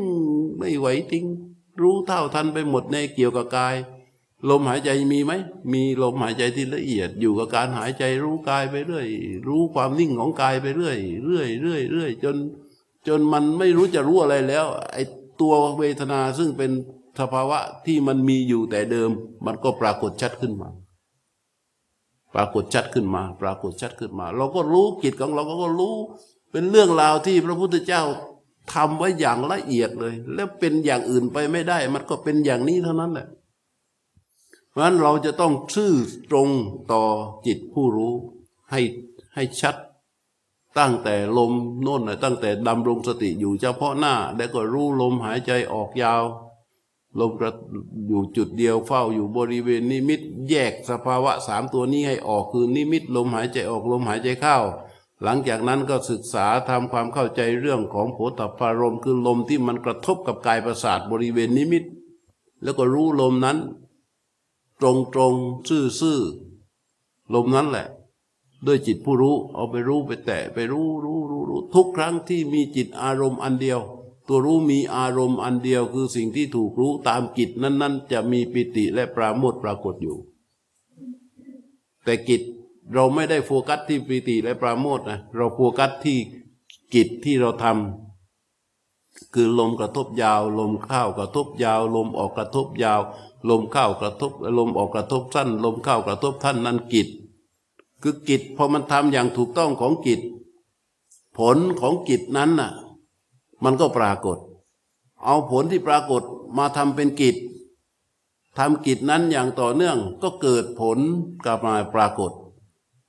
[0.59, 1.26] ไม่ไหวทิ้ง
[1.83, 3.74] รู้เท่าทันไปหมดในเกี่ยวกับกาย
[4.48, 5.33] ลมหายใจมีไหม
[5.72, 9.07] มีลมหายใจที่ละเอียดอยู่กับการหายใจรู้กายไปเรื่อย
[9.46, 12.37] รู้ความนิ่งของกายไปเรื่อยเรื่อยเรื่อยเรื่อยจน
[13.09, 14.96] จนมันไม่รู้จะรู้อะไรแล้วไอ
[15.40, 16.70] ตัวเวทนาซึ่งเป็น
[17.18, 19.11] สภาวะที่มันมีอยู่แต่เดิม
[19.46, 20.68] มันก็ปรากฏชัดขึ้นมา
[22.35, 25.94] ปรากฏชัดขึ้นมา ปรากฏชัดขึ้นมา เราก็รู้กิจของเราก็รู้
[26.51, 28.03] เป็นเรื่องราวที่พระพุทธเจ้า
[28.75, 33.27] ทำไว้อย่างละเอียดเลย แล้วเป็นอย่างอื่นไปไม่ได้ มันก็เป็นอย่างนี้เท่านั้นแหละ
[34.70, 35.92] เพราะฉะนั้นเราจะต้องซื่อ
[36.31, 36.49] ตรง
[36.92, 37.03] ต่อ
[37.46, 38.14] จิตผู้รู้
[38.70, 38.81] ให้
[39.35, 39.75] ให้ชัด
[40.78, 46.22] ตั้งแต่ลมโน่นนะตั้งแต่ดำรงสติอยู่เฉพาะหน้า แล้วก็รู้ลมหายใจออกยาว
[47.20, 47.50] ลมกระ
[48.08, 54.58] อยู่จุดเดียวเฝ้าอยู่บริเวณนิมิต แยกสภาวะสามตัวนี้ให้ออกคือนิมิตลมหายใจออกลมหายใจเข้า
[55.22, 61.84] หลังจากนั้นก็ศึกษาทำความเข้าใจเรื่องของโผฏฐารมคือลมที่มันกระทบกับกายประสาทบริเวณนิมิต
[62.62, 63.58] แล้วก็รู้ลมนั้น
[64.80, 65.34] ตรงตรง
[65.68, 66.18] ซื่อซื่อ
[67.34, 67.86] ลมนั้นแหละ
[68.66, 73.81] ด้วยจิตผู้รู้ เอาไปรู้ไปแตะไปรู้รู้รู้รู้ทุกครั้งที่มีจิตอารมณ์อันเดียว
[74.29, 80.16] ตัวรู้มีอารมณ์อันเดียวคือสิ่งที่ถูกรู้ตามกิจนั้น ๆ จะมีปิติและปราโมทปรากฏอยู่
[82.05, 82.42] แต่กิจ
[82.94, 86.18] เราไม่ได้โฟกัสที่ปิติและปราโมทนะเราโฟกัสที่
[86.94, 93.00] กิจที่เราทำคือลมกระทบยาว ลมเข้ากระทบยาว ลมออกกระทบยาว
[93.48, 97.09] ลมเข้ากระทบ ลมออกกระทบสั้น ลมเข้ากระทบท่านนั้นกิจ
[98.02, 100.20] คือกิจพอมันทำอย่างถูกต้องของกิจ
[101.38, 102.72] ผลของกิจนั้นน่ะ
[103.64, 104.38] มันก็ปรากฏ
[105.24, 106.22] เอาผลที่ปรากฏ
[106.59, 107.37] มาทำเป็นกิจ
[108.59, 110.98] ทำกิจนั้นอย่างต่อเนื่องก็เกิดผล
[111.44, 112.32] กลับมาปรากฏ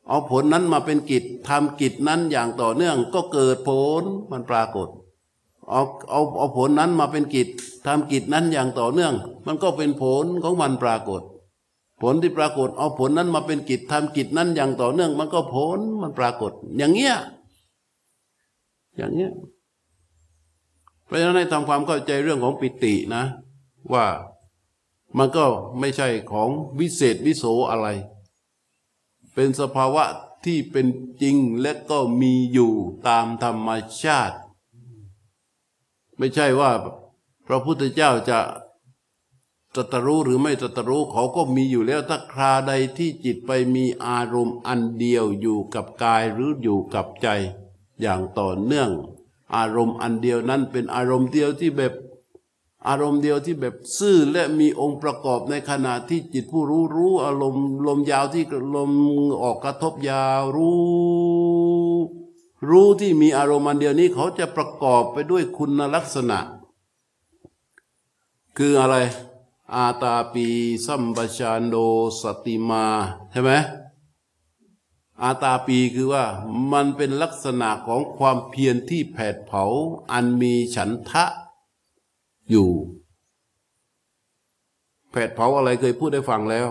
[0.07, 3.71] เอาผลนั้นมาเป็นกิจทำกิจนั้นอย่างต่อเนื่องก็เกิดผ
[4.01, 4.87] ลมันปรากฏ
[5.69, 7.47] เอาเอาเอาผลนั้นมาเป็นกิจ
[7.85, 9.13] ทำกิจนั้นอย่างต่อเนื่อง
[9.47, 11.21] มันก็เป็นผลของมันปรากฏ
[12.01, 17.15] ผลที่ปรากฏเอาผลนั้นมาเป็นกิจทำกิจนั้นอย่างต่อเนื่อง มันก็ผลมันปรากฏ อย่างเงี้ย
[18.97, 19.31] อย่างเงี้ย
[21.05, 23.23] เพราะฉะนั้นให้ทำความเข้าใจเรื่องของปิตินะ
[23.93, 24.05] ว่า
[25.17, 25.45] มันก็
[25.79, 27.87] ไม่ใช่ของวิเศษวิโสอะไร
[29.33, 30.03] เป็นสภาวะ
[30.45, 30.87] ที่เป็น
[31.21, 32.73] จริงและก็มีอยู่
[33.07, 33.69] ตามธรรม
[34.03, 34.37] ชาติ
[36.17, 36.71] ไม่ใช่ว่า
[37.47, 38.39] พระพุทธเจ้าจะ
[39.77, 47.27] ตตรู้หรือไม่ตตรู้เขาก็มีอยู่แล้วถ้าคราใดที่จิตไปมีอารมณ์อันเดียวอยู่กับกายหรืออยู่กับใจ
[48.01, 48.89] อย่างต่อเนื่อง
[49.55, 51.93] อารมณ์อันเดียวนั้นเป็นอารมณ์เดียวที่แบบ
[52.87, 58.43] อารมณ์เดียวที่แบบซื่อและมีองค์ประกอบในขณะที่จิตผู้รู้รู้อารมณ์ลมยาวที่
[58.75, 58.91] ลม
[59.43, 60.77] ออกกระทบยาวรู้
[62.69, 66.39] รู้ที่มีอารมณ์อันเดียวนี้เขาจะประกอบไปด้วยคุณลักษณะ
[68.57, 68.95] คืออะไร
[69.75, 70.47] อาตาปี
[70.85, 71.75] สัมปชานโด
[72.21, 72.85] สติมา
[73.31, 73.51] ใช่ไหม
[75.21, 76.25] อาตาปีคือว่า
[76.71, 79.63] มันเป็นลักษณะของความเพียรที่แผดเผา
[80.11, 81.25] อันมีฉันทะ
[82.49, 82.69] อยู่
[85.11, 86.69] แผดเผาอะไรเคยพูดได้ฟังแล้ว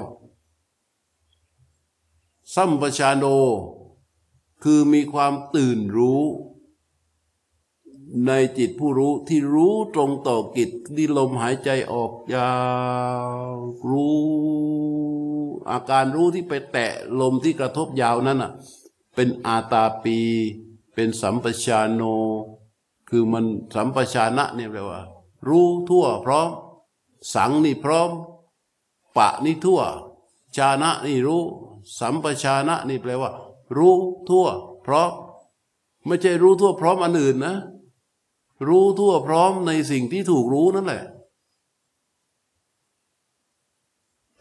[2.54, 3.24] สัมปชานโน
[4.62, 6.22] คือมีความตื่นรู้
[8.24, 12.54] ในจิตผู้รู้ที่รู้ตรงต่อกิจที่ลมหายใจออกยา
[13.52, 13.56] ว
[13.90, 14.16] รู้
[15.70, 18.52] อาการรู้ที่ไปแตะลมที่กระทบยาวนั้นอะ
[19.14, 20.18] เป็นอาตาปี
[20.94, 22.02] เป็นสัมปชานโน
[23.08, 25.00] คือมันสัมปชานะเนี่ยแปลว่า
[25.48, 26.50] รู้ทั่วพร้อม
[27.34, 28.10] สังนี่พร้อม
[29.16, 29.80] ปะนี่ทั่ว
[30.56, 31.42] ชานะนี่รู้
[31.98, 33.30] สัมปชานะนี่แปลว่า
[33.76, 33.94] รู้
[34.28, 34.46] ทั่ว
[34.86, 35.10] พร้อม
[36.06, 37.54] ไม่ใช่รู้ทั่วพร้อมอันอื่นนะ
[38.68, 41.04] รู้ทั่วพร้อมในสิ่งที่ถูกรู้นั่นแหละ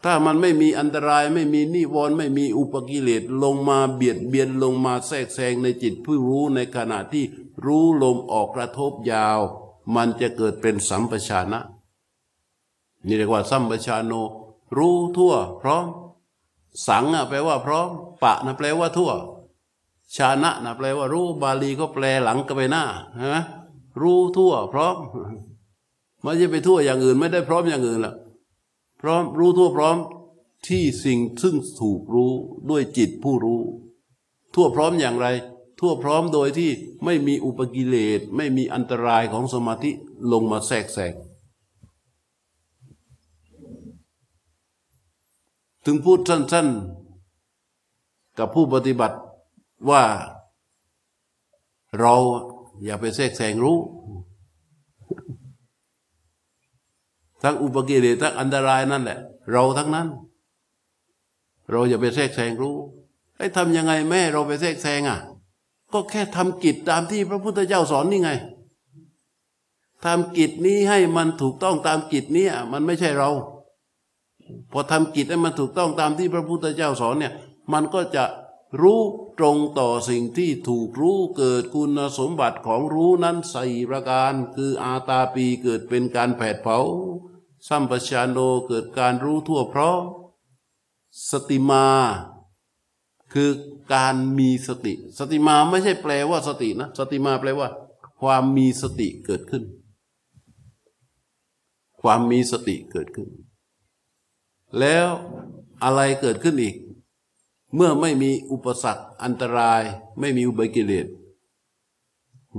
[0.04, 7.24] ถ้ามันไม่มีอันตรายไม่มีนิวรณ์ไม่มีอุปกิเลสลงมาเบียดเบียนลงมาแทรกแซงในจิตผู้รู้ในขณะที่
[7.64, 9.40] รู้ลมออกกระทบยาว
[9.94, 11.60] มันจะเกิดเป็นสัมปชานะ
[13.06, 14.12] นี่เรียกว่าสัมปชานโน
[14.76, 15.86] รู้ทั่วพร้อม
[16.88, 17.88] สังอะแปลว่าพร้อม
[18.22, 19.12] ปะนะแปลว่าทั่ว
[20.16, 22.84] ชานะนะแปลว่ารู้บาลีก็แปลหลังก็ไปหน้า
[23.16, 23.36] ใช่ไหม
[24.00, 24.96] รู้ทั่วพร้อม
[26.22, 28.14] ไม่ใช่ไปทั่วอย่างอื่นไม่ได้พร้อมอย่างอื่นละ
[29.00, 29.96] พร้อมรู้ทั่วพร้อม
[30.68, 32.32] ที่สิ่งซึ่งถูกรู้
[32.70, 33.60] ด้วยจิตผู้รู้
[34.54, 35.26] ทั่วพร้อมอย่างไร
[35.80, 36.70] ทั่วพร้อมโดยที่
[37.04, 39.90] ไม่มีอุปกิเลสไม่มีอันตรายของสมาธิ
[40.32, 41.14] ลงมาแทรกแซง
[45.84, 49.18] ถึงพูดสั้นๆ กับผู้ปฏิบัติ
[49.90, 50.02] ว่า
[52.00, 52.14] เรา
[52.84, 53.78] อย่าไปแทรกแซงรู้
[57.42, 59.18] ทั้งอุปกิเลสทั้งอันตรายนั่นแหละ
[59.52, 60.08] เราทั้งนั้น
[61.70, 62.76] เราอย่าไปแทรกแซงรู้
[63.36, 65.18] ไอ้ทำยังไงแม่เราไปแทรกแซงอะ
[65.92, 68.30] ก็แค่ทำกิจตามที่พระพุทธเจ้าสอนนี่ไง
[70.04, 73.30] ทำกิจนี้ให้มันถูกต้องตามกิจนี้มันไม่ใช่เรา
[74.72, 77.32] พอทำกิจให้มันถูกต้องตามที่พระพุทธเจ้าสอนเนี่ย
[77.72, 78.24] มันก็จะ
[78.80, 79.00] รู้
[79.38, 86.78] ตรงต่อสิ่งที่ถูกรู้เกิดคุณสมบัติของรู้นั้นใส่ประการ คืออาตาปีเกิดเป็นการแผดเผา
[87.68, 90.02] สัมปชานโนเกิดการรู้ทั่วเพร้อม
[91.30, 91.86] สติมา
[93.32, 93.50] คือ
[93.94, 97.68] การมีสติ สติมาไม่ใช่แปลว่าสตินะ สติมาแปลว่า
[98.20, 99.64] ความมีสติเกิดขึ้น
[102.00, 103.28] ความมีสติเกิดขึ้น
[104.80, 105.08] แล้ว
[105.84, 106.74] อะไรเกิดขึ้นอีก
[107.76, 109.82] เมื่อไม่มีอุปสรรคอันตราย
[110.18, 111.06] ไม่มีอุบกิเลส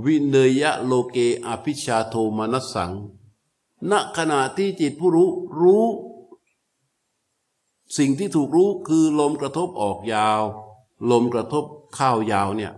[0.04, 2.92] วินเนยะโลเกอภิชาโทมนัสสัง
[3.90, 5.84] ณขณะที่จิตผู้รู้รู้
[7.96, 10.42] สิ่งที่ถูกรู้คือลมกระทบออกยาว
[11.10, 11.64] ลมกระทบ
[11.98, 12.72] ข้าวยาวเนี่ย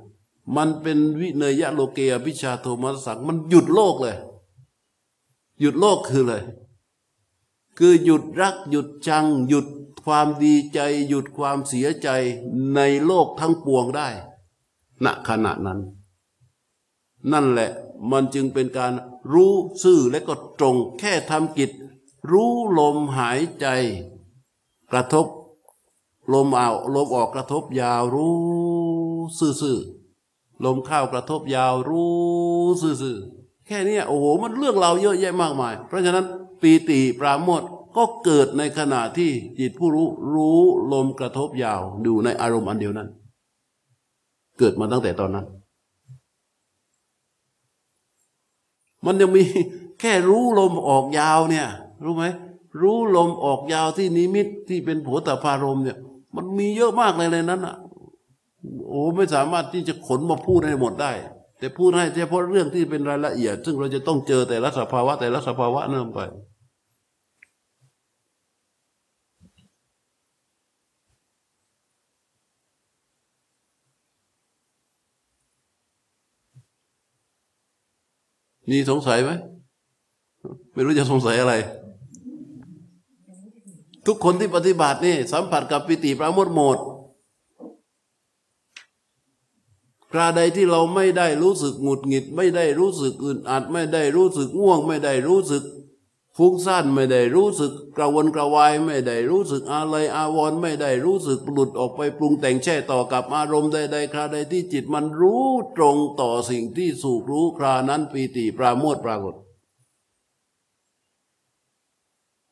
[0.57, 4.17] มันเป็นวิเนยะโลเกอภิชาโทมนัสสัง มันหยุดโลกเลย
[5.61, 6.43] หยุดโลกคือเลย
[7.83, 9.67] คือหยุดรักหยุดจัง หยุด
[10.05, 12.09] ความดีใจ หยุดความเสียใจ
[12.75, 14.09] ในโลกทั้งปวงได้
[15.05, 15.81] ณขณะนั้น
[17.33, 17.71] นั่นแหละ
[18.11, 18.93] มันจึงเป็นการ
[19.33, 21.71] รู้ซื่อและก็ตรงแค่ทำกิจ
[22.31, 23.67] รู้ลมหายใจ
[24.93, 25.27] กระทบ
[26.33, 28.37] ลมเอาลมออกกระทบยาวรู้
[29.39, 32.13] ซื่อๆลมเข้ากระทบยาวรู้
[32.81, 36.27] ซื่อๆแค่นี้โอ้โหมันเรื่องเราเยอะแยะมากมาย เพราะฉะนั้น
[36.61, 37.63] ปีติปราโมท
[37.97, 40.61] ก็เกิดในขณะที่จิตผู้รู้รู้
[40.93, 43.09] ลมกระทบยาวอยู่ในอารมณ์อันเดียวนั้น
[44.59, 45.47] เกิดมาตั้งแต่ตอนนั้น
[49.07, 49.43] มันยังมี
[50.01, 51.67] แค่รู้ลมออกยาวเนี่ย
[52.05, 52.25] รู้ไหม
[52.81, 55.99] รู้ลมออกยาวที่นิมิตที่เป็นโผตพารมเนี่ย
[56.37, 57.77] มันมีเยอะมากเลยในนั้นอะ
[58.89, 61.13] โอ้ไม่สามารถที่จะขนมาพูดให้หมดได้
[61.59, 66.21] แต่พูดให้เฉพาะเรื่องที่เป็นรายละเอียด ซึ่งเราจะต้องเจอแต่ละสภาวะแต่ละสภาวะนั่นไป
[78.71, 79.31] มีสงสัยไหม
[80.73, 81.55] ไม่รู้จะสงสัยอะไร
[84.07, 86.79] ทุกคนที่ปฏิบัตินี่ สัมผัสกับปิติปราโมทหมด
[90.13, 95.63] คราใดที่เราไม่ได้รู้สึกหงุดหงิด ไม่ได้รู้สึกอึดอัด ไม่ได้รู้สึกง่วง ไม่ได้รู้สึก
[96.43, 109.35] ฟุ้งซ่านไม่ได้รู้สึกกระวนกระวายไม่ได้รู้สึกอะไรอาวรณ์ไม่ได้รู้สึกหลุดออกไปปรุงแต่งแช่ต่อกับอารมณ์ใดๆคราใดที่จิตมันรู้ตรงต่อสิ่งที่สูกรู้ครานั้นปีติปราโมทปรากฏ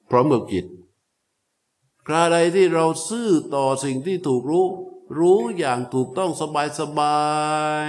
[0.09, 0.67] พร้อมกับจิต
[2.07, 4.67] คราใดที่เราซื่อต่อสิ่งที่ถูกรู้
[5.19, 7.17] รู้อย่างถูกต้องสบายสบา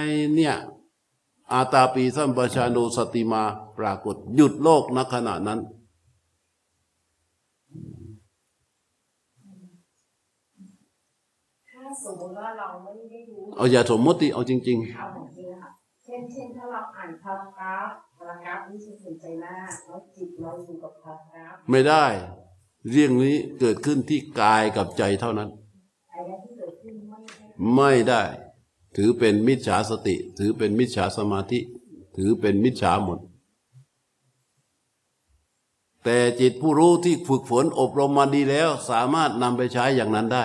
[0.00, 0.56] ยเนี่ย
[1.52, 3.42] อาตาปีสัมปชานุสติมา
[3.78, 15.70] ปรากฏหยุดโลกณขณะนั้นาสมมติว่าเราไม่ได้รู้เอาอย่าสมมติเอาจริงเอาของจริงนะคะ
[16.04, 22.06] เช่นเช่นถ้าเราอ่านพารากราฟพารากราฟนี่ฉันสนใจมากแล้วจิตเราอยู่กับพารากราฟๆไม่ได้
[22.90, 25.48] เรื่องนี้เกิดขึ้นที่กายกับใจเท่านั้น
[26.10, 28.22] ไอ้เรื่องที่เกิดขึ้นไม่ได้ไม่ได้
[28.96, 31.60] ถือเป็นมิจฉาสติ ถือเป็นมิจฉาสมาธิ
[32.16, 33.18] ถือเป็นมิจฉาหมด
[36.04, 40.44] แต่จิตผู้รู้ที่ฝึกฝนอบรมมาดีแล้ว สามารถนำไปใช้อย่างนั้นได้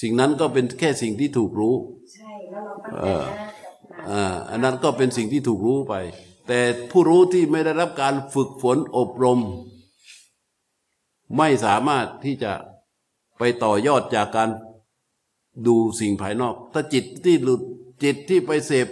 [0.00, 1.74] สิ่งนั้นก็เป็นแค่สิ่งที่ถูกรู้
[2.14, 5.94] ใช่แล้วเราตั้งเอใจอมากกับหนักอ่าอันนั้นก็เป็นสิ่งที่ถูกรู้ไป
[6.48, 9.40] แต่ผู้รู้ที่ไม่ได้รับการฝึกฝนอบรม
[11.36, 12.52] ไม่สามารถที่จะ
[13.38, 14.50] ไปต่อยอดจากการ
[15.66, 17.60] ดูสิ่งภายนอก ถ้าจิตที่หลุด
[18.04, 18.86] จิตที่ไปเสพ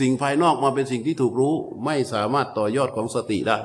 [0.00, 3.58] สิ่งภายนอกมาเป็นสิ่งที่ถูกรู้ ไม่สามารถต่อยอดของสติได้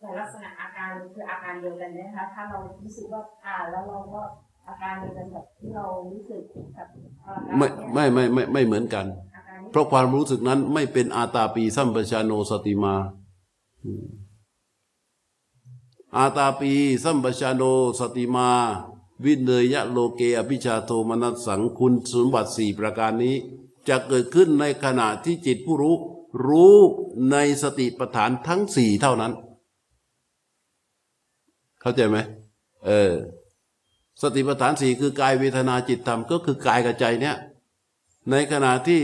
[0.00, 4.20] แต่ลักษณะอาการคืออาการเดียวกันนะคะถ้าเรารู้สึกว่าอ่านแล้วเราก็
[4.70, 6.42] อาการเดียวกันแบบที่เรารู้สึก
[6.76, 6.88] กับ
[7.22, 9.06] พารากราฟไม่เนี่ยไม่ไม่ไม่ไม่เหมือนกัน
[9.36, 12.94] อาการนี้เพราะความรู้สึกนั้นไม่เป็นอาตาปีสัมปชานโนสติมา
[13.84, 14.06] อืม
[16.16, 16.72] อาตาปี
[17.04, 17.62] สัมปชานโน
[17.98, 18.48] สติมา
[19.24, 23.36] วิเนยะโลเกอภิชาโทมนัสสังคุณสมบัติสี่ประการนี้
[23.88, 25.96] จะเกิดขึ้นในขณะที่จิตผู้รู้
[26.46, 26.76] รู้
[27.30, 29.32] ในสติปัฏฐานทั้งสี่เท่านั้น
[31.80, 32.16] เข้าใจไหม
[32.86, 33.12] เออ
[34.22, 37.36] สติปัฏฐานสี่คือกายเวทนาจิตธรรมก็คือกายกับใจเนี่ย
[38.30, 39.02] ในขณะที่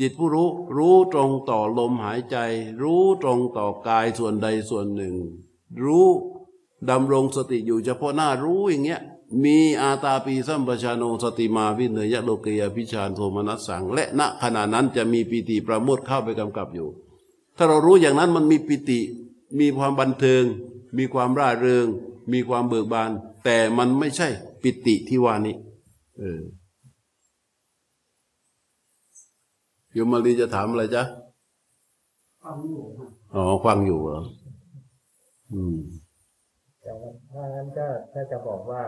[0.00, 2.36] จิตผู้รู้รู้ตรงต่อลมหายใจ
[2.82, 5.14] รู้ตรงต่อกายส่วนใดส่วนหนึ่ง
[5.84, 6.08] รู้
[6.90, 9.02] ดำรงสติอยู่เฉพาะหน้ารู้อย่างเงี้ย
[9.44, 16.88] มีอาตาปีสัมปชานโนสติมาวิเนยะโลเกยพิชานโทมนัสสัง และณขณะนั้นจะมีปีติประโมทเข้าไปกำกับอยู่
[17.56, 19.00] ถ้าเรารู้อย่างนั้นมันมีปิติ
[19.58, 20.44] มีความบันเทิง
[20.96, 21.86] มีความร่าเริง
[22.32, 23.10] มีความเบิกบาน
[23.44, 24.28] แต่มันไม่ใช่
[24.62, 25.56] ปิติที่ว่านี้
[26.18, 26.40] เออ
[29.92, 31.02] โยมมารีจะถามอะไรจ๊ะ
[32.44, 34.22] ฟังอยู่ครับอ๋อฟังอยู่เหรอ
[35.52, 35.78] อืม
[36.82, 38.82] แต่ว่าถ้างั้นก็ถ้าจะบอกว่า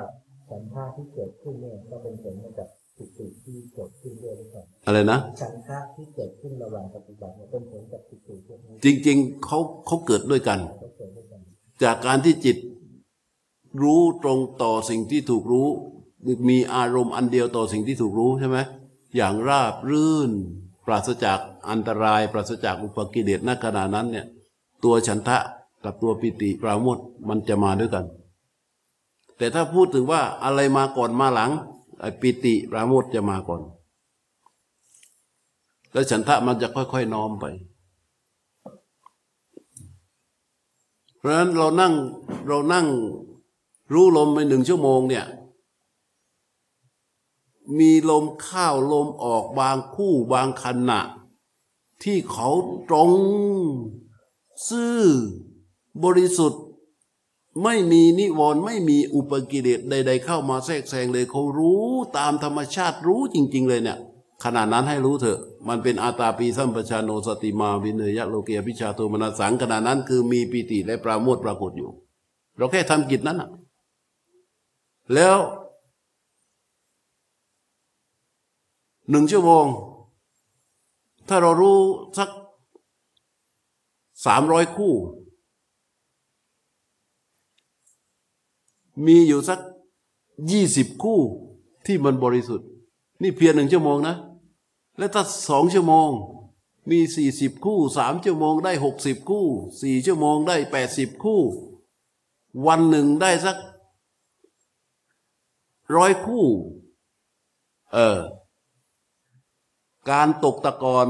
[0.51, 11.41] สันทาที่เกิดขึ้นเนี่ยก็เป็นผลมาจากปิติที่เกิดขึ้นด้วยหรือเปล่าอะไรนะสันทาที่เกิดขึ้นระหว่างปฏิบัติเนี่ยเป็นผลจากปิติพวกนี้จริง ๆเขาเขาเกิดด้วยกันก็เกิดด้วยกัน
[11.85, 12.57] จากการที่จิต
[13.83, 15.69] รู้ตรงต่อสิ่งที่ถูกรู้
[16.49, 18.59] มีอารมณ์อันเดียวต่อสิ่งที่ถูกรู้ใช่ไหม
[19.17, 20.31] อย่างราบรื่น
[20.87, 21.39] ปราศจาก
[21.71, 24.27] อันตราย ปราศจากอุปกิเลสณขณะนั้นเนี่ย
[24.85, 25.39] ตัวฉันทะ
[25.85, 28.05] กับตัวปิติปราโมทมันจะมาด้วยกัน
[29.39, 31.51] แต่ถ้าพูดถึงว่าอะไรมาก่อนมาหลัง
[32.01, 33.61] ไอ้ปิติปราโมทจะมาก่อน
[35.93, 37.45] แล้วฉันทะมันจะค่อยๆน้อมไป
[41.19, 41.93] เพราะฉะนั้นเรานั่ง
[42.49, 42.87] เรานั่ง
[43.93, 45.27] รู้ลมไปหนึ่งชั่วโมงเนี่ย
[47.79, 51.01] มีลมเข้าลมออกบางคู่บางขณะ
[52.03, 52.49] ที่เขา
[52.89, 53.11] ตรง
[54.69, 55.01] ซื่อ
[56.05, 56.63] บริสุทธิ์
[57.65, 61.85] ไม่มีนิวรณ์ไม่มีอุปกิเลสใด ๆ เข้ามาแทรกแซงเลยเขารู้
[62.19, 63.99] ตามธรรมชาติรู้จริง ๆ เลยเนี่ย
[64.45, 71.91] ขนาดนั้นให้รู้เถอะ มันเป็นอาตาปีสัมปชานโนสติมาวินเนยะโลเกียพิชาโทมนัสสังขณะนั้นคือมีปีติและปราโมทปรากฏอยู่
[72.57, 73.49] เราแค่ทำกิจนั้นอะ
[75.15, 75.39] แล้ว
[79.11, 79.67] หนึ่งชั่วโมง
[81.29, 81.79] ถ้าเรารู้
[82.19, 82.29] สัก
[84.27, 84.95] สามร้อยคู่
[89.07, 89.61] มีอยู่สัก
[90.51, 91.21] ยี่สิบคู่
[91.87, 92.69] ที่มันบริสุทธิ์
[93.23, 94.17] นี่เพียงหนึ่งชั่วโมงนะ
[94.99, 96.11] แล้วถ้าสองชั่วโมง
[96.91, 99.47] มีสี่สิบคู่สามชั่วโมงได้หกสิบคู่
[99.83, 101.41] สี่ชั่วโมงได้แปดสิบคู่
[102.67, 103.57] วันหนึ่งได้สัก
[105.97, 106.45] ร้อยคู่
[107.93, 108.19] เออ
[110.11, 111.07] การตกตะกอน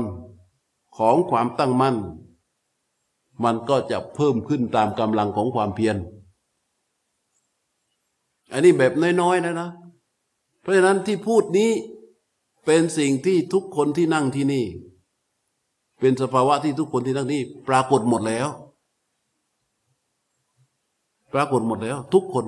[0.96, 1.96] ของความตั้งมั่น
[3.44, 5.96] มันก็จะเพิ่มขึ้นตามกำลังของความเพียร
[8.52, 9.70] อันนี้แบบน้อยๆนะนะ
[10.60, 11.70] เพราะฉะนั้นที่พูดนี้
[12.66, 14.64] เป็นสิ่งที่ทุกคนที่นั่งที่นี่
[16.00, 18.48] เป็นสภาวะที่ทุกคนที่นั่งนี่ปรากฏหมดแล้ว
[21.32, 22.46] ปรากฏหมดแล้ว ทุกคน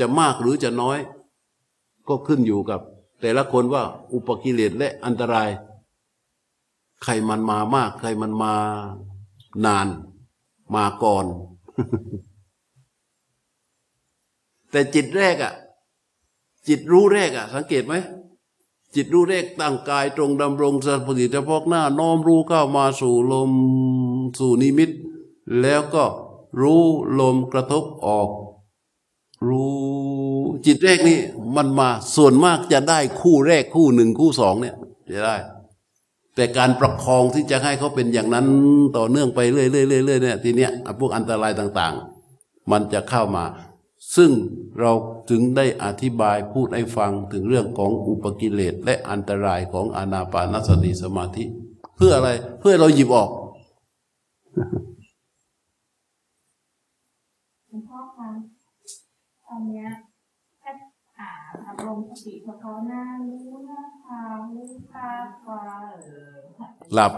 [0.00, 0.98] จะมากหรือจะน้อย
[2.08, 2.80] ก็ขึ้นอยู่กับ
[3.20, 3.82] แต่ละคนว่า
[4.12, 5.48] อุปกิเลสและอันตราย
[7.02, 8.54] ใครมันมามาก ใครมันมา
[9.64, 9.86] นาน
[10.74, 11.26] มาก่อน
[14.70, 15.52] แต่จิตแรกอะ่ะ
[16.68, 17.94] จิตรู้แรกอะ่ะ สังเกตไหม
[18.94, 23.52] จิตรู้แรกตั้งกายตรงดำรงสัติเฉพาะหน้าน้อมรู้เข้ามาสู่ลม
[24.38, 24.90] สู่นิมิต
[25.60, 26.04] แล้วก็
[26.60, 26.82] รู้
[27.20, 28.28] ลมกระทบออก
[29.46, 29.97] รู้
[30.66, 31.18] จิตแรกนี่
[31.56, 34.74] มันมาส่วนมากจะได้คู่แรกคู่หนึ่งคู่สองเนี่ย
[35.10, 35.36] จะได้
[36.34, 38.46] แต่การประคองที่จะให้เขาเป็นอย่างนั้น
[38.96, 43.44] ต่อเนื่องไปเรื่อยๆเรื่อยๆเนี่ยทีเนี้ยพวกอันตรายต่างๆ มันจะเข้ามา
[44.16, 44.30] ซึ่ง
[44.80, 44.92] เรา
[45.30, 51.44] ถึงได้อธิบายพูดให้ฟังถึงเรื่องของอุปกิเลสและอันตรายของอนาปานสติสมาธิ
[51.96, 52.30] เพื่ออะไร
[52.60, 53.30] เพื่อเราหยิบออก
[57.68, 58.30] หลวงพ่อคะ
[59.46, 59.86] ตอนเนี้ย
[60.60, 60.70] แค่
[61.66, 65.10] หาอารมณ์สติเฉพาะหน้ารู้หน้าทางรู้ตา
[65.42, 65.62] ขวา
[66.02, 66.36] เออ
[66.94, 67.12] หลับ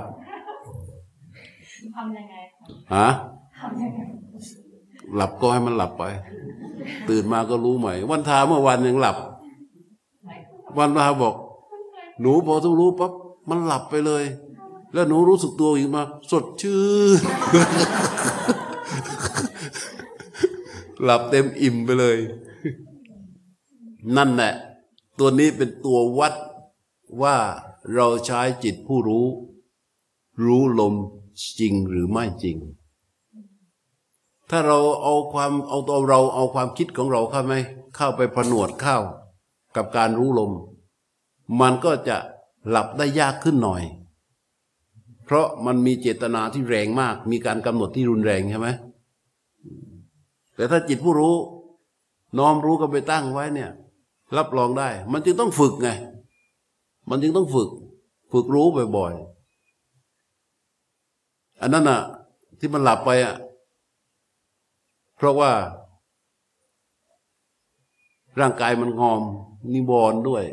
[1.97, 3.09] ทำยังไงคะฮะ
[3.61, 4.01] ทำยังไง
[5.17, 6.05] หลับก็ให้มันหลับไป
[7.09, 9.17] ตื่นมาก็รู้ใหม่ วันทาเมื่อวันยังหลับ
[10.79, 11.35] วันทาบอก
[12.21, 13.13] หนูพอต้องรู้ปั๊บ
[13.51, 14.25] มันหลับไปเลย
[14.93, 16.81] แล้วหนูรู้สึกตัวอีกมา สดชื่
[17.19, 17.21] น
[21.05, 22.17] หลับเต็มอิ่มไปเลย
[24.17, 24.53] นั่นแหละ
[25.19, 26.35] ตัวนี้เป็นตัววัด
[27.23, 27.37] ว่า
[27.95, 29.27] เราใช้จิตผู้รู้
[30.45, 30.95] รู้ลม
[31.59, 32.57] จริงหรือไม่จริง
[34.51, 37.55] ถ้าเราเอาความเอาตัวเราเอาความคิดของเราเข้าไหม
[37.97, 38.97] เข้าไปผนวดเข้า
[39.77, 40.53] กับการรู้ลม
[41.61, 42.17] มันก็จะ
[42.69, 43.83] หลับได้ยากขึ้นหน่อย
[45.25, 48.69] เพราะมันมีเจตนาที่แรงมาก มีการกำหนดที่รุนแรงใช่ไหม
[50.55, 51.35] แต่ถ้าจิตผู้รู้
[52.39, 53.71] น้อมรู้ก็ไปตั้งไว้เนี่ย
[54.37, 55.89] รับรองได้ มันจึงต้องฝึกไง
[57.11, 57.71] มันจึงต้องฝึก
[58.33, 58.67] ฝึกรู้
[58.97, 62.01] บ่อยๆ อันนั้นอะ
[62.59, 63.37] ที่มันหลับไปอะ
[65.17, 65.53] เพราะว่า
[68.41, 69.23] ร่างกายมันงอม
[69.73, 70.45] นิวรณ์ด้วย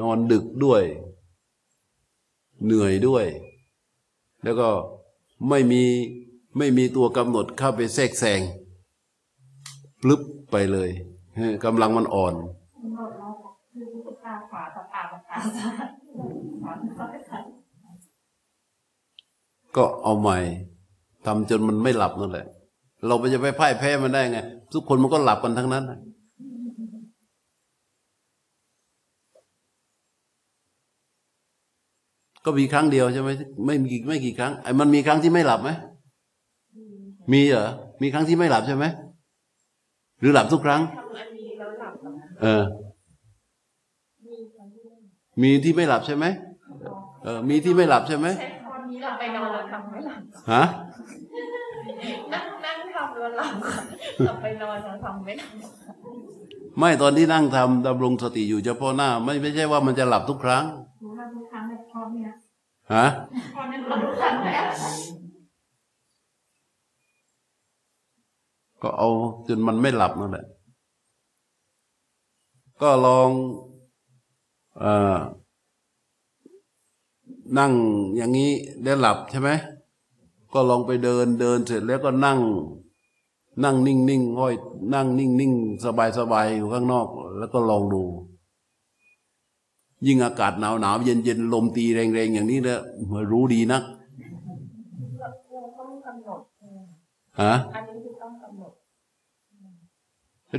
[0.00, 0.82] นอนดึกด้วย
[2.64, 3.26] เหนื่อยด้วย
[4.42, 4.68] แล้วก็
[5.48, 5.82] ไม่มี
[6.58, 8.40] ไม่มีตัวกำหนดเข้าไปแทรกแซง
[10.00, 10.20] พลึบ
[10.50, 10.90] ไปเลย
[11.64, 12.34] กำลังมันอ่อน
[19.76, 20.38] ก็เอาใหม่
[21.26, 22.46] ทำจนมันไม่หลับนั่นแหละ
[23.06, 24.38] เราไปจะไปพ่ายแพ้มันได้ไง
[24.72, 25.84] ทุกคนมันก็หลับกันทั้งนั้น
[32.44, 33.30] ก็มีครั้งเดียวใช่ไหม
[33.66, 35.70] ไม่มีกี่ไม่กี่ครั้งไอ้มันมีครั้งที่ไม่หลับไหม
[37.32, 37.68] มีเหรอ
[38.02, 38.84] มีครั้งที่ไม่หลับใช่ไหม
[40.20, 40.82] หรือหลับทุกครั้ง
[42.42, 42.62] เออ
[45.40, 46.24] ม่มีที่ไม่หลับใช่ไหม
[47.24, 50.20] เออมีที่ไม่หลับใช่ไหมใช้คำนี้หลับไปนอนแล้วทำไม่หลับ
[50.52, 50.64] ฮะ
[52.32, 53.82] นั่งนั่งทำแล้วหลับค่ะ
[54.26, 55.52] หลับไปนอนแล้วทำไม่หลับ
[56.78, 60.64] ไม่ตอนที่นั่งทำดำรงสติอยู่เฉพาะหน้า ไม่ไม่ใช่ว่ามันจะหลับทุกครั้ง
[61.00, 62.32] หนูทำทุกครั้งในพร้อมเนี่ย
[62.94, 63.06] ฮะ
[63.54, 64.70] พร้อมในหลับทุกครั้งแล้ว
[68.82, 69.08] ก็เอา
[69.48, 70.46] จนมันไม่หลับนั่นแหละ
[72.82, 73.65] ก็ลองเออ
[77.58, 77.72] นั่ง
[78.16, 78.50] อย่างนี้
[78.84, 79.50] ได้หลับใช่ไหม
[80.52, 82.38] ก็ลองไปเดินเดินเสร็จแล้วก็นั่ง
[83.64, 84.54] นั่งนิ่งนิ่งๆห้อย
[84.94, 85.52] นั่งนิ่งนิ่ง
[85.84, 87.08] สบายสบายอยู่ข้างนอก
[87.38, 88.02] แล้วก็ลองดู
[90.06, 92.80] ยิ่งอากาศหนาวหนาวเย็นเย็นลมตีแรงแรงอย่างนี้เนี่ย
[93.32, 93.82] รู้ดีนัก
[95.20, 95.28] เรา
[95.78, 96.80] ต้องกำหนดเออ
[97.40, 98.72] ฮะอันนี้คือต้องกำหนด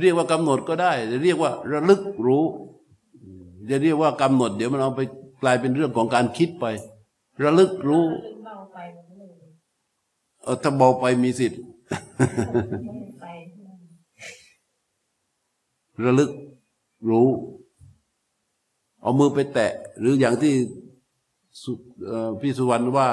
[0.02, 2.44] เรียกว่ากำหนดก็ได้จะเรียกว่าระลึกรู้
[3.70, 5.00] จะเรียกว่ากำหนด เดี๋ยวมันเอาไป
[5.42, 6.66] กลายเป็นเรื่องของการคิดไป
[7.44, 8.04] ระลึกรู้
[8.44, 9.30] เบาไปมันก็เลย
[10.42, 11.60] เออถ้าเบาไปมีสิทธิ์
[16.04, 16.30] ระลึก
[17.08, 17.28] รู้
[19.02, 20.54] เอามือไปแตะ หรืออย่างที่
[22.40, 23.08] พี่สุวรรณว่า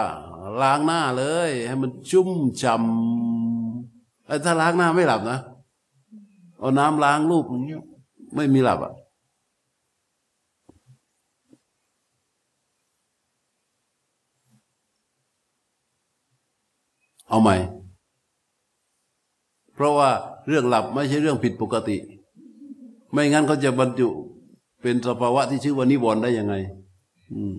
[0.62, 2.30] ล้างหน้าเลย ให้มันชุ่ม
[2.62, 5.40] ช่ำถ้าล้างหน้าไม่หลับนะ
[6.60, 7.84] เอาน้ำล้างรูปอย่างเงี้ย
[8.36, 8.94] ไม่มีหลับอะ
[17.36, 17.58] เอาใหม่
[19.74, 20.10] เพราะว่า
[20.48, 21.98] เรื่องหลับไม่ใช่เรื่องผิดปกติ
[23.12, 24.10] ไม่งั้นเขาจะบรรจุ
[24.82, 26.56] เป็นสภาวะที่ชื่อว่านิวรณ์ได้ยังไง
[27.36, 27.58] อืม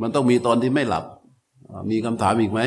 [0.00, 1.04] มันต้องมีตอนที่ไม่หลับ
[1.70, 2.60] อ่ามีคำถามอีกไหม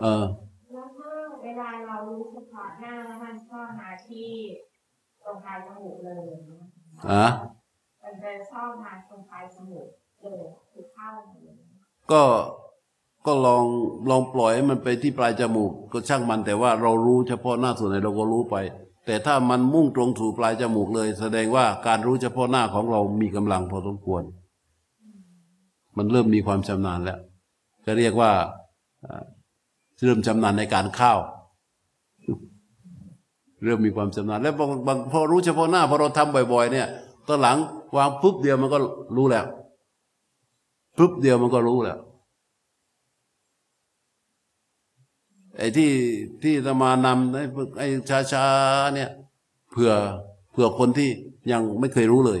[0.00, 0.24] เออ
[0.72, 1.12] แล้วถ้า
[1.42, 4.28] เวลาเรารู้เฉพาะหน้าแล้วมันก็มาที่
[5.24, 6.26] ตรงปลายจมูกเลย
[7.10, 7.26] อะ
[8.02, 10.61] มันจะชอบมาตรงปลายจมูกเลยคือเข้าเลย
[12.12, 12.22] ก็
[13.26, 13.64] ก็ลอง
[14.10, 18.56] ลองปล่อยให้มันไปที่ปลายจมูก ก็ช่างมันแต่ว่าเรารู้เฉพาะหน้าส่วนไหนเราก็รู้ไป
[19.06, 24.22] แต่ถ้ามันมุ่งตรงสู่ปลายจมูกเลย แสดงว่าการรู้เฉพาะหน้าของเรามีกำลังพอสมควร
[25.96, 27.18] มันเริ่มมีความชำนาญแล้ว
[27.86, 28.30] จะเรียกว่า
[30.04, 31.12] เริ่มชำนาญในการเข้า
[33.64, 36.86] เริ่มมีความชำนาญ แล้วบางบางพอรู้เฉพาะหน้าพอเราทำบ่อย ๆ เนี่ย
[37.28, 37.56] ตอนหลัง
[37.96, 38.78] วางปุ๊บเดียวมันก็
[39.16, 39.44] รู้แล้ว
[40.96, 41.98] ปุ๊บเดียวมันก็รู้แล้ว
[45.56, 45.90] ไอ้ที่
[46.42, 47.44] ที่จะมานำไอ้
[47.78, 47.86] ไอ้
[48.32, 48.46] ช้า
[48.94, 49.10] เนี่ย
[49.70, 49.92] เผื่อ
[50.50, 51.10] เผื่อคนที่
[51.52, 52.40] ยังไม่เคยรู้เลย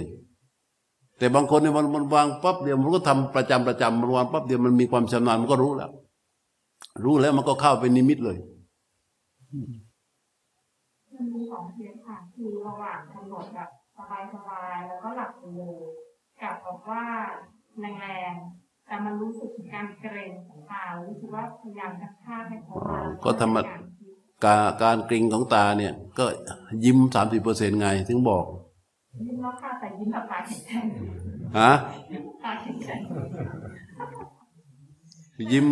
[1.18, 5.90] แต่บางคนเนี่ยมันมันวางปั๊บเดียวมันก็ทำประจำประจำมันวางปั๊บเดียวมันมีความชำนาญมันก็รู้แล้ว
[7.04, 8.38] รู้แล้วมันก็เข้าไปนิมิตเลย
[11.14, 13.70] มันมีสองเคสค่ะคือระหว่างกำหนดแบบ
[14.34, 15.78] สบายๆแล้วก็หลับไปเลย
[16.42, 17.04] กับแบบว่า
[17.80, 23.62] แรงๆแต่มันรู้สึกถึงการเกรงของตารู้สึกว่าพยายามกระชากให้เขามาก็ทำมา
[24.44, 26.24] การการกริงของตาเนี่ย ก็
[26.84, 28.44] ยิ้มสามสิบเปอร์เซ็นไง ถึงบอก
[29.26, 30.84] ยิ้มแล้วค่ะแต่ยิ้มแบบตาแข็ง
[31.58, 33.00] ฮะๆตาแข็ง
[35.52, 35.66] ยิ้ม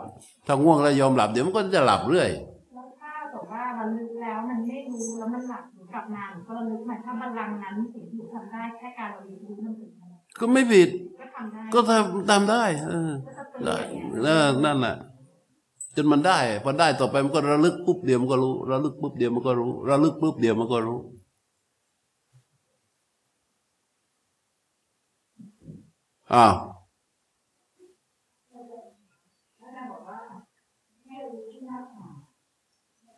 [0.47, 2.31] ถ้าง่วงแล้วยอมหลับเดี๋ยวมันก็จะหลับเรื่อย
[2.75, 9.91] แล้วถ้าแบบว่ามันลึกแล้วมันไม่รู้แล้วมันหลับหรือกลับมาหนูก็ระลึกใหม่ถ้าบัลลังก์นั้นสิ่งที่หนูทำได้แค่การระลึกรู้มันถึง
[10.41, 10.89] ก็ไม่ผิด
[11.37, 14.97] ก็ทำได้ก็ทำทำได้เออก็จะตื่นได้อย่างเงี้ยเออนั่นแหละ
[15.97, 20.99] จนมันได้พอได้ต่อไปมันก็ระลึกปุ๊บเดียวมันก็รู้ระลึกปุ๊บเดียวมันก็รู้ระลึกปุ๊บเดียวมันก็รู้
[26.33, 26.55] อ้าว
[29.59, 30.19] แล้วนางบอกว่า
[31.05, 32.17] ให้รู้ที่หน้าผาก
[33.05, 33.17] แล้ว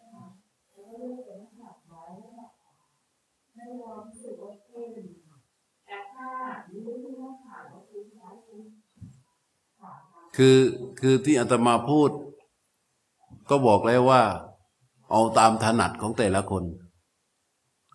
[0.88, 2.10] ก็รู้สึกหน้าผากน้อย
[3.54, 5.06] ไม่รู้สึกว่าเท่ดี
[5.86, 6.28] แต่ถ้า
[6.72, 8.62] รู้ที่หน้าผากก็คือซ้ายคือ
[9.78, 9.92] ขวา
[10.40, 10.58] คือ
[11.00, 12.10] คือที่อาตมาพูด
[13.50, 14.22] ก็บอกแล้วว่า
[15.10, 16.64] เอาตามถนัดของแต่ละคน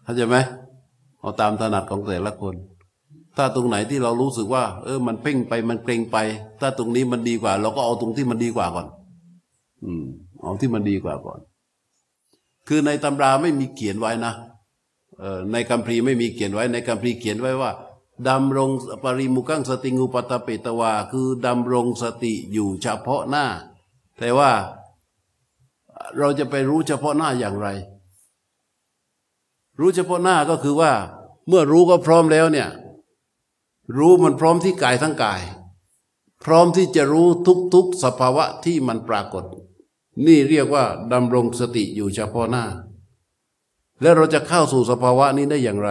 [0.04, 0.38] เข้าใจไหม
[1.22, 2.56] เอาตามถนัดของแต่ละคน
[3.38, 6.18] ถ้าตรงไหนที่เรารู้สึกว่า เออ มันเพ่งไปมันเกรงไป
[6.62, 8.88] ถ้าตรงนี้มันดีกว่า เราก็เอาตรงที่มันดีกว่าก่อน
[9.84, 10.04] อืม
[10.42, 11.40] เอาที่มันดีกว่าก่อน
[12.68, 14.34] คือในตำราไม่มีเขียนไว้นะ
[15.20, 17.72] เออในคัมภีร์ไม่มีเขียนไว้ ในคัมภีร์เขียนไว้ว่า
[18.28, 18.70] ดำรง
[19.04, 23.46] ปริมุกังสติงูปตตเปตวา คือดำรงสติอยู่เฉพาะหน้า
[24.20, 24.52] แต่ว่า
[26.18, 27.68] เราจะไปรู้เฉพาะหน้าอย่างไร
[29.80, 30.92] รู้เฉพาะหน้าก็คือว่า
[31.48, 32.70] เมื่อรู้ก็พร้อมแล้วเนี่ย
[33.98, 35.42] รู้มันพร้อมที่กายทั้งกาย
[36.44, 37.28] พร้อมที่จะรู้
[37.74, 39.46] ทุกๆสภาวะที่มันปรากฏ
[40.26, 40.84] นี่เรียกว่า
[41.14, 42.66] ดำรงสติอยู่เฉพาะหน้า
[44.02, 45.90] แล้วเราจะเข้าสู่สภาวะนี้ได้อย่างไร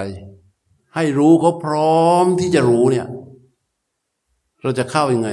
[0.94, 3.06] ให้รู้เขาพร้อมที่จะรู้เนี่ย
[4.62, 5.30] เราจะเข้ายัางไง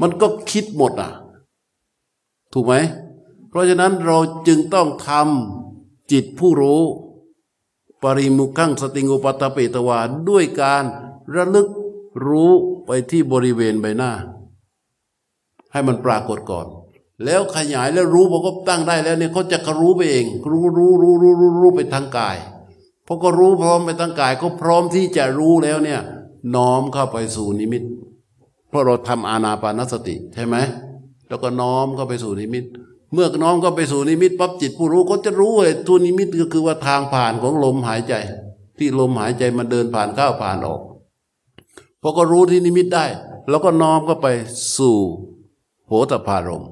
[0.00, 1.10] มันก็คิดหมดอะ
[2.52, 2.74] ถูกไหม
[3.48, 4.18] เพราะฉะนั้นเรา
[4.48, 6.82] จึงต้องทำจิตผู้รู้
[8.02, 10.84] ปริมุขังสติงูปตตเปตวาด้วยการ
[11.34, 11.68] ระลึก
[12.26, 12.50] รู้
[12.86, 14.12] ไปที่บริเวณใบหน้า
[15.72, 16.66] ให้มันปรากฏก่อน
[17.24, 22.36] แล้วขยายแล้วรู้พอก็ตั้งได้แล้วเนี่ยเขาจะรู้ไปเอง รู้รู้รู้รู้รู้รู้ไปทางกาย
[23.12, 26.00] พอก็รู้พร้อมไปทางกาย ก็พร้อมที่จะรู้แล้วเนี่ย
[26.56, 27.82] น้อมเข้าไปสู่นิมิต
[28.68, 30.56] เพราะเราทำอานาปานสติใช่ไหม
[31.28, 32.64] แล้วก็น้อมเข้าไปสู่นิมิต
[33.12, 38.14] เมื่อน้อมเข้าไปสู่นิมิตปั๊บจิตผู้รู้ก็จะรู้เลยตัวนิมิตก็คือว่าทางผ่านของลมหายใจ
[38.78, 40.80] ที่ลมหายใจมันเดินผ่านเข้าผ่านออก
[42.02, 43.04] พอก็รู้ที่นิมิตได้
[43.48, 44.28] แล้วก็น้อมเข้าไป
[44.76, 44.98] สู่
[45.86, 46.64] โหตพารม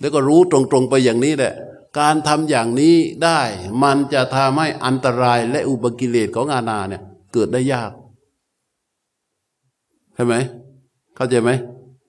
[0.00, 1.54] แล้วก็รู้ตรงๆไปอย่างนี้แหละ
[1.98, 3.40] การทำอย่างนี้ได้
[3.82, 7.92] มันจะทำให้อันตรายและอุปกิเลสของอาณาเนี่ยเกิดได้ยาก
[10.14, 10.34] ใช่ไหม
[11.16, 11.50] เข้าใจไหม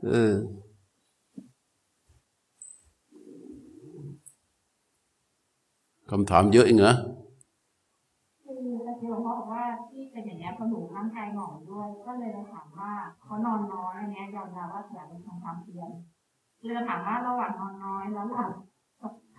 [0.10, 0.34] เออ
[6.12, 6.96] คำถามเยอะเองเหรอ
[8.44, 15.90] คืออาจารย์หลวงพ่อบอกว่าที่เป็นอย่างนี้เพราะหนูร่างกายหงอยด้วย ก็เลยถามว่าเขานอนน้อยอันเนี้ยยอมรับว่าเสียเป็นทางความเพียร
[16.66, 18.52] เลยถามว่าระหว่างนอนน้อยแล้วหลับ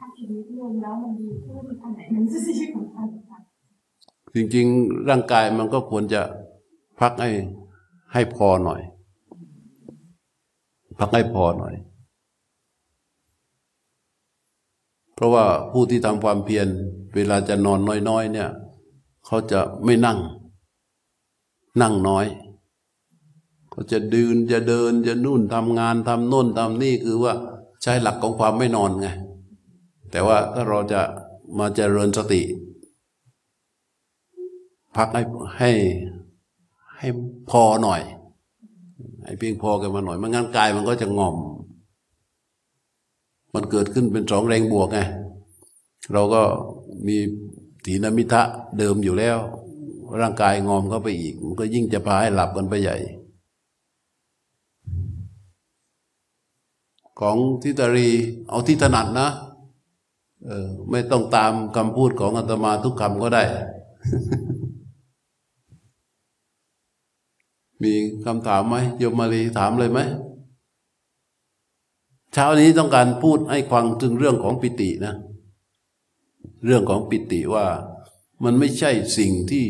[0.07, 3.39] พักอีกนิดนึงแล้วมันดีขึ้นอันไหนมันจะดีกว่านคะ
[4.35, 6.23] จริงๆ ร่างกายมันก็ควรจะ
[7.01, 7.31] พักให้
[8.13, 8.81] ให้พอหน่อย
[10.99, 11.75] พักให้พอหน่อย
[15.15, 16.67] เพราะว่าผู้ที่ทำความเพียร
[17.15, 18.49] เวลาจะนอนน้อยๆ เนี่ย
[19.27, 20.19] เขาจะไม่นั่ง
[21.83, 22.27] นั่งน้อย
[23.71, 27.33] เขาจะดืนจะเดินจะนู่นทำงานทำโน่นทำนี่คือว่า
[27.83, 29.09] ใช้หลักของความไม่นอนไง
[30.17, 31.03] แต่ว่าถ้าเราจะ
[31.59, 32.43] มาเจริญสติ
[34.97, 35.23] พักให้
[35.59, 35.71] ให้
[36.99, 37.09] ให้
[37.51, 38.01] พอหน่อย
[39.25, 41.37] ให้เพียงพอกันมาหน่อยไม่งั้นกายมันก็จะงอม
[43.55, 44.99] มันเกิดขึ้นเป็นสองแรงบวกไง
[46.13, 46.43] เราก็
[47.07, 47.17] มี
[47.87, 48.43] ถีนมิทะ
[48.79, 49.39] เดิมอยู่แล้ว
[50.21, 52.97] ร่างกายงอมเข้าไปอีก มันก็ยิ่งจะพาให้หลับกันไปใหญ่
[57.21, 58.09] ของทิตารี
[58.49, 59.31] เอาที่ถนัดนะ
[60.47, 63.43] เออไม่ต้องตามคำพูดของอาตมาทุกคำก็ได้
[67.83, 67.93] มี
[68.25, 70.01] คำถามไหมโยมมาลีถามเลยไหม
[72.33, 75.15] เช้านี้ต้องการพูดให้ฟังถึงเรื่องของปิตินะ
[76.65, 77.67] เรื่องของปิติว่า
[78.45, 79.67] มันไม่ใช่สิ่งที่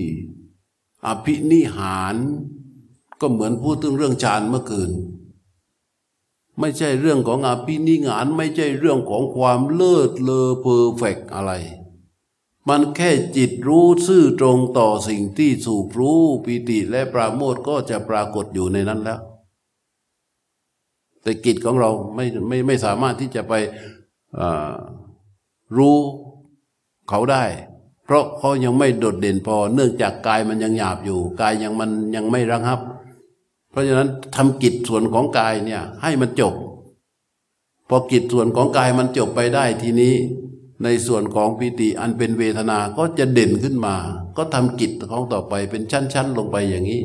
[1.06, 2.16] อภินิหาร
[3.20, 4.90] ก็เหมือนพูดถึงเรื่องฌานเมื่อคืน
[6.60, 11.52] ไม่ใช่เรื่องของอภินิหารไม่ใช่เรื่องของความเลิศเลอเพอร์เฟกอะไร
[12.68, 19.20] มันแค่จิตรู้ซื่อตรงต่อสิ่งที่สูบรู้ปิติและปราโมทก็จะปรากฏอยู่ในนั้นแล้ว
[21.22, 23.54] แต่กิจของเราไม่ไม่ไม่สามารถที่จะไป
[25.76, 25.96] รู้
[27.08, 27.44] เขาได้
[28.04, 32.80] เพราะเขายังไม่โดดเด่นพอ เนื่องจากกายมันยังหยาบอยู่ กายยังมันยังไม่ระงับ
[33.76, 36.54] ราะฉะนั้นทำกิจส่วนของกายเนี่ยให้มันจบ
[37.88, 40.14] พอกิจส่วนของกายมันจบไปได้ทีนี้
[40.84, 43.94] ในส่วนของปิติอันเป็นเวทนาก็จะเด่นขึ้นมา
[44.36, 47.02] ก็ทำกิจของต่อไปเป็นชั้น ๆ ลงไปอย่างนี้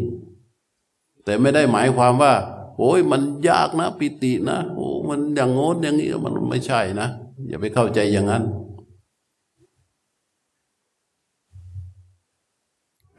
[1.24, 2.34] แต่ไม่ได้หมายความว่า
[2.78, 7.08] โอ้ยมันยากนะปิตินะโอ้มันอย่างโน้นอย่างนี้มันไม่ใช่นะ
[7.48, 8.44] อย่าไปเข้าใจอย่างนั้น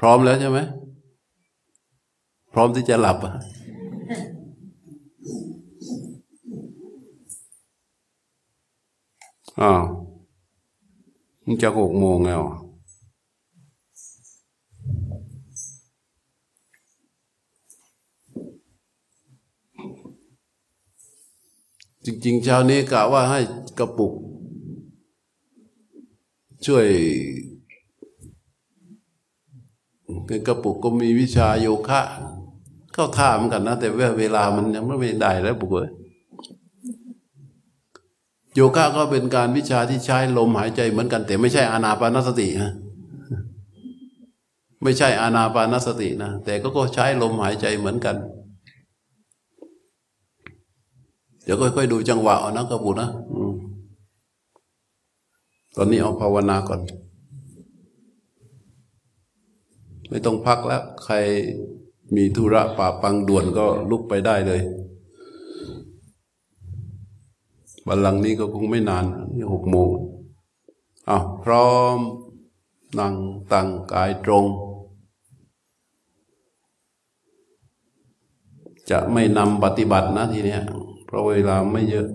[0.00, 0.58] พร้อมแล้วใช่ไหม
[2.52, 3.34] พร้อมที่จะหลับอะ
[9.60, 9.82] อ้าว
[11.44, 12.42] มันจะหกโมงแล้ว
[22.04, 23.40] จริงๆเช้านี้กะว่าให้
[23.78, 24.12] กระปุก
[26.66, 26.86] ช่วย
[30.46, 32.02] กระปุกก็มีวิชาโยคะ
[32.92, 33.88] เข้าท่าเหมือนกันนะ แต่
[34.20, 35.90] เวลามันยังไม่ได้แล้วปุกเลย
[38.54, 42.72] โยคะก็เป็นการวิชาที่ใช้ลมหายใจเหมือนกัน แต่ไม่ใช่อานาปานสตินะ
[44.82, 48.16] ไม่ใช่อานาปานสตินะ แต่ก็ก็ใช้ลมหายใจเหมือนกัน
[51.44, 53.08] เดี๋ยวค่อยๆดูจังหวะเอานะกระปุนะ
[55.76, 56.80] ตอนนี้เอาภาวนาก่อน
[60.08, 61.14] ไม่ต้องพักแล้ว ใคร
[62.16, 64.60] มีธุระป่าปังด่วนก็ลุกไปได้เลย
[67.86, 69.04] บัลลังก์นี้ก็คงไม่นาน
[69.34, 69.88] นี่หกโมง
[71.08, 71.98] อ้าวพร้อม
[72.98, 73.14] นั่ง
[73.52, 74.44] ตั้งกายตรง
[78.90, 80.62] จะไม่นำปฏิบัตินะทีเนี้ย
[81.06, 82.06] เพราะเวลาไม่เยอะ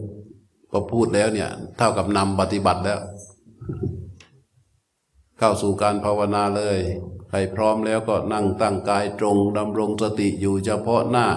[0.69, 2.99] พอพูดแล้วเนี่ย เท่ากับนำปฏิบัติแล้ว
[5.37, 6.79] เข้าสู่การภาวนาเลย
[7.29, 11.27] ใครพร้อมแล้วก็นั่งตั้งกายตรงดำรงสติอยู่เฉพาะหน้า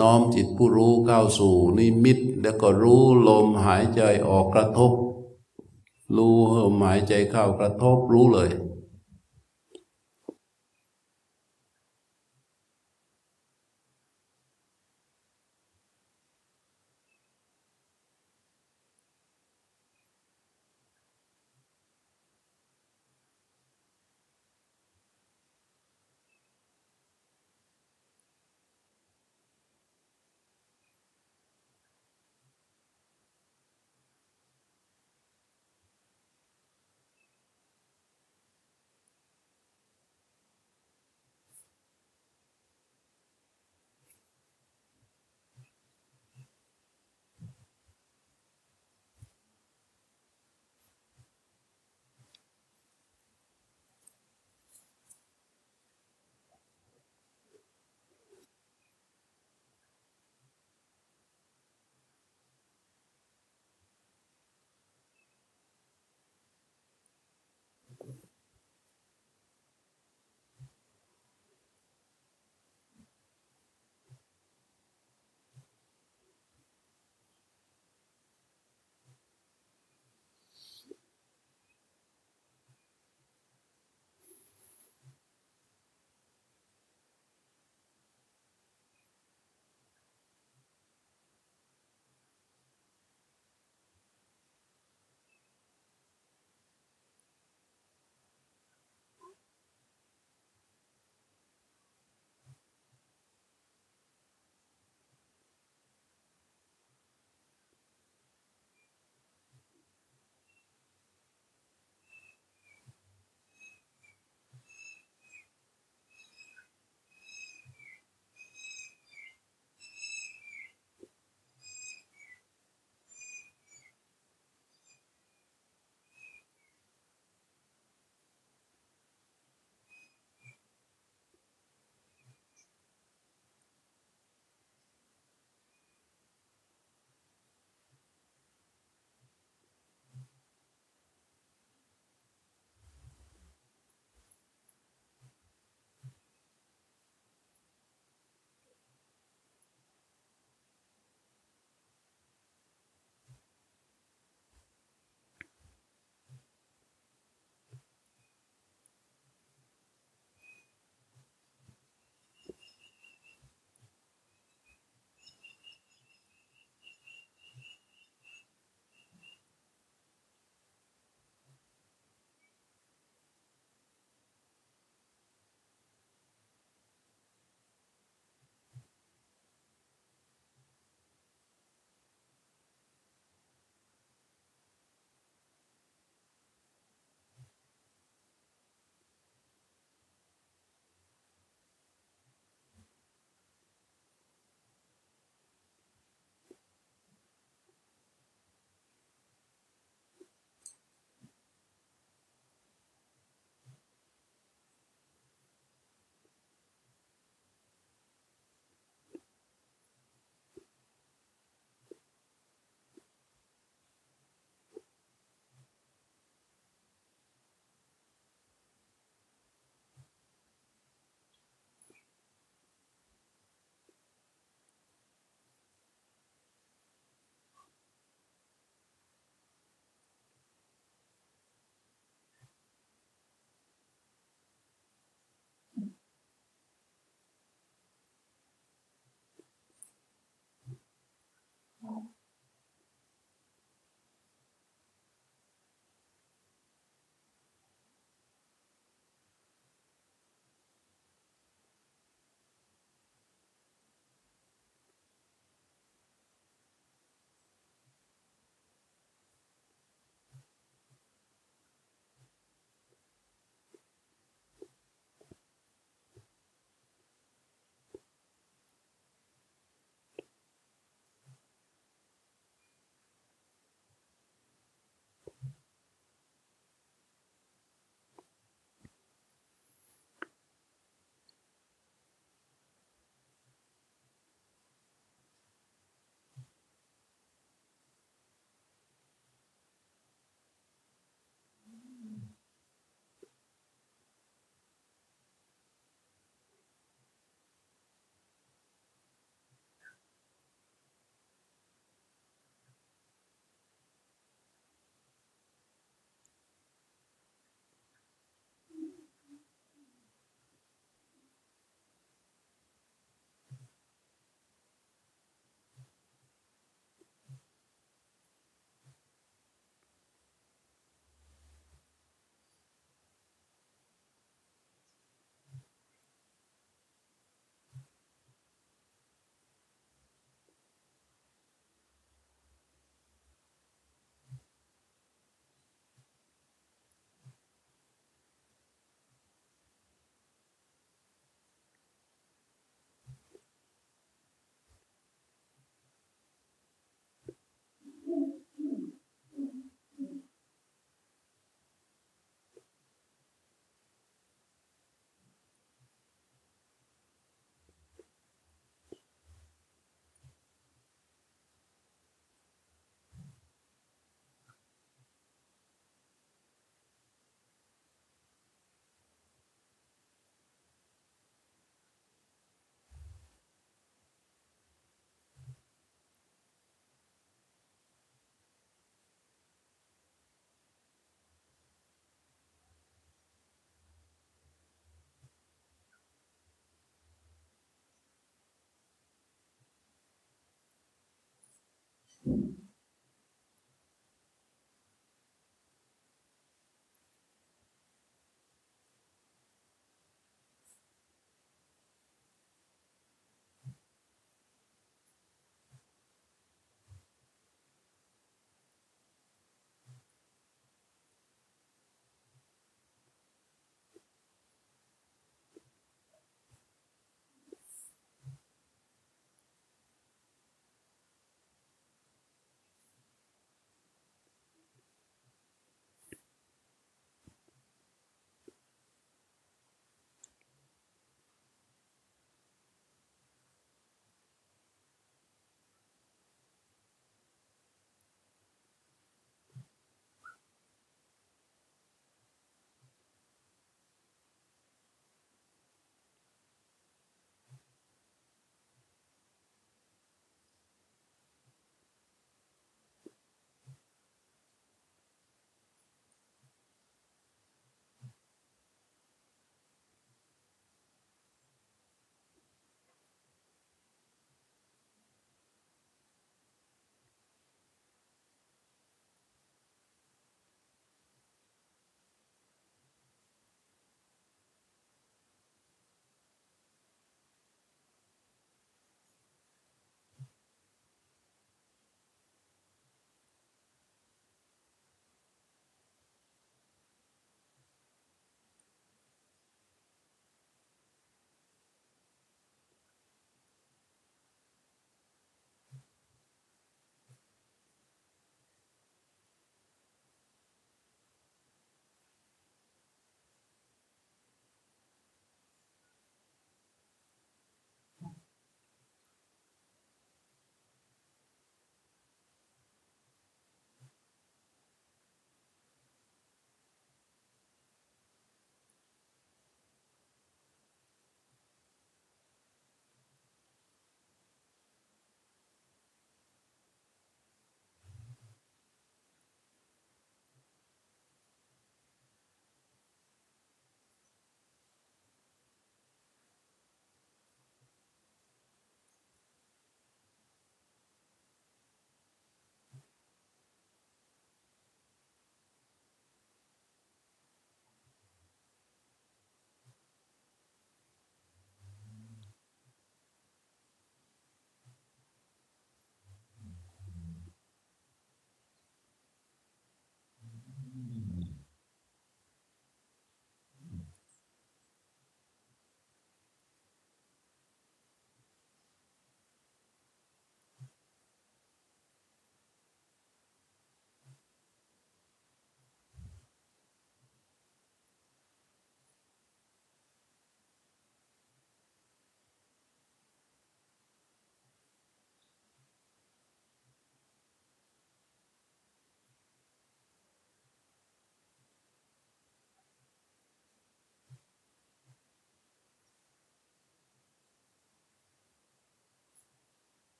[0.00, 4.92] น้อมจิตผู้รู้เข้าสู่นิมิต แล้วก็รู้ลมหายใจออกกระทบ
[6.16, 8.50] รู้ลมหายใจเข้ากระทบรู้เลย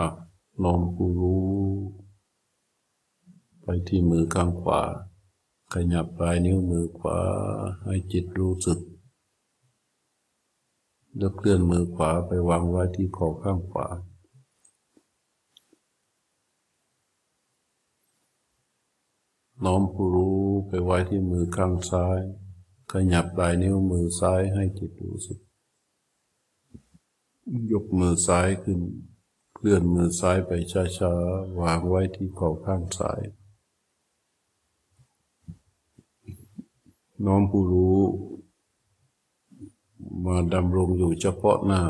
[0.00, 0.10] อะ
[0.58, 1.48] โน้มผู้รู้
[3.62, 4.82] ไปที่มือข้างขวา
[5.72, 7.18] ขยับปลายนิ้วมือขวา
[7.84, 8.80] ให้จิตรู้สึก
[11.16, 13.86] แล้วเคลื่อนมือขวาไปวางไว้ที่คอข้างขวา
[19.64, 22.20] น้อมผู้รู้ไปไว้ที่มือข้างซ้าย
[22.92, 25.38] ขยับปลายนิ้วมือซ้ายให้จิตรู้สึก
[27.72, 28.80] ยกมือซ้ายขึ้น
[29.62, 33.20] เคลื่อนมือซ้ายไปช้าๆ วางไว้ที่คอข้างซ้าย
[37.24, 37.98] น้อมผู้รู้
[40.24, 41.82] มาดำรงอยู่เฉพาะหน้า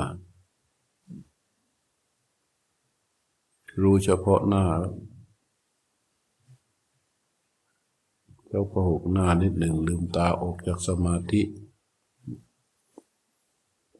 [3.82, 4.64] รู้เฉพาะหน้า
[8.48, 11.42] แล้วก็หกหน้านิดหนึ่งลืมตาออกจากสมาธิ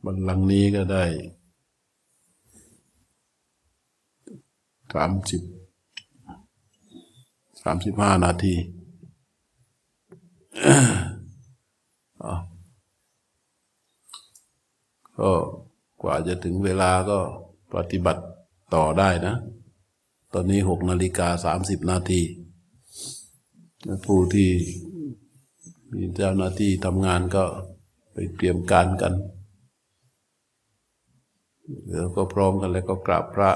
[0.05, 1.05] บัลลังก์นี้ก็ได้
[4.95, 5.43] สามสิบ
[7.63, 8.55] สามสิบห้านาที
[15.19, 15.31] ก็
[16.03, 17.19] กว่าจะถึงเวลาก็
[17.75, 18.23] ปฏิบัติ
[18.75, 19.37] ต่อได้นะ
[20.33, 22.21] ตอนนี้หกนาฬิกาสามสิบนาที
[24.07, 24.51] ผู้ที่
[25.93, 27.45] มีเจ้าหน้าที่ทำงานก็
[28.13, 29.13] ไปเตรียมการกัน
[31.89, 33.51] แล้วก็พร้อมกันแล้วก็กราบพระ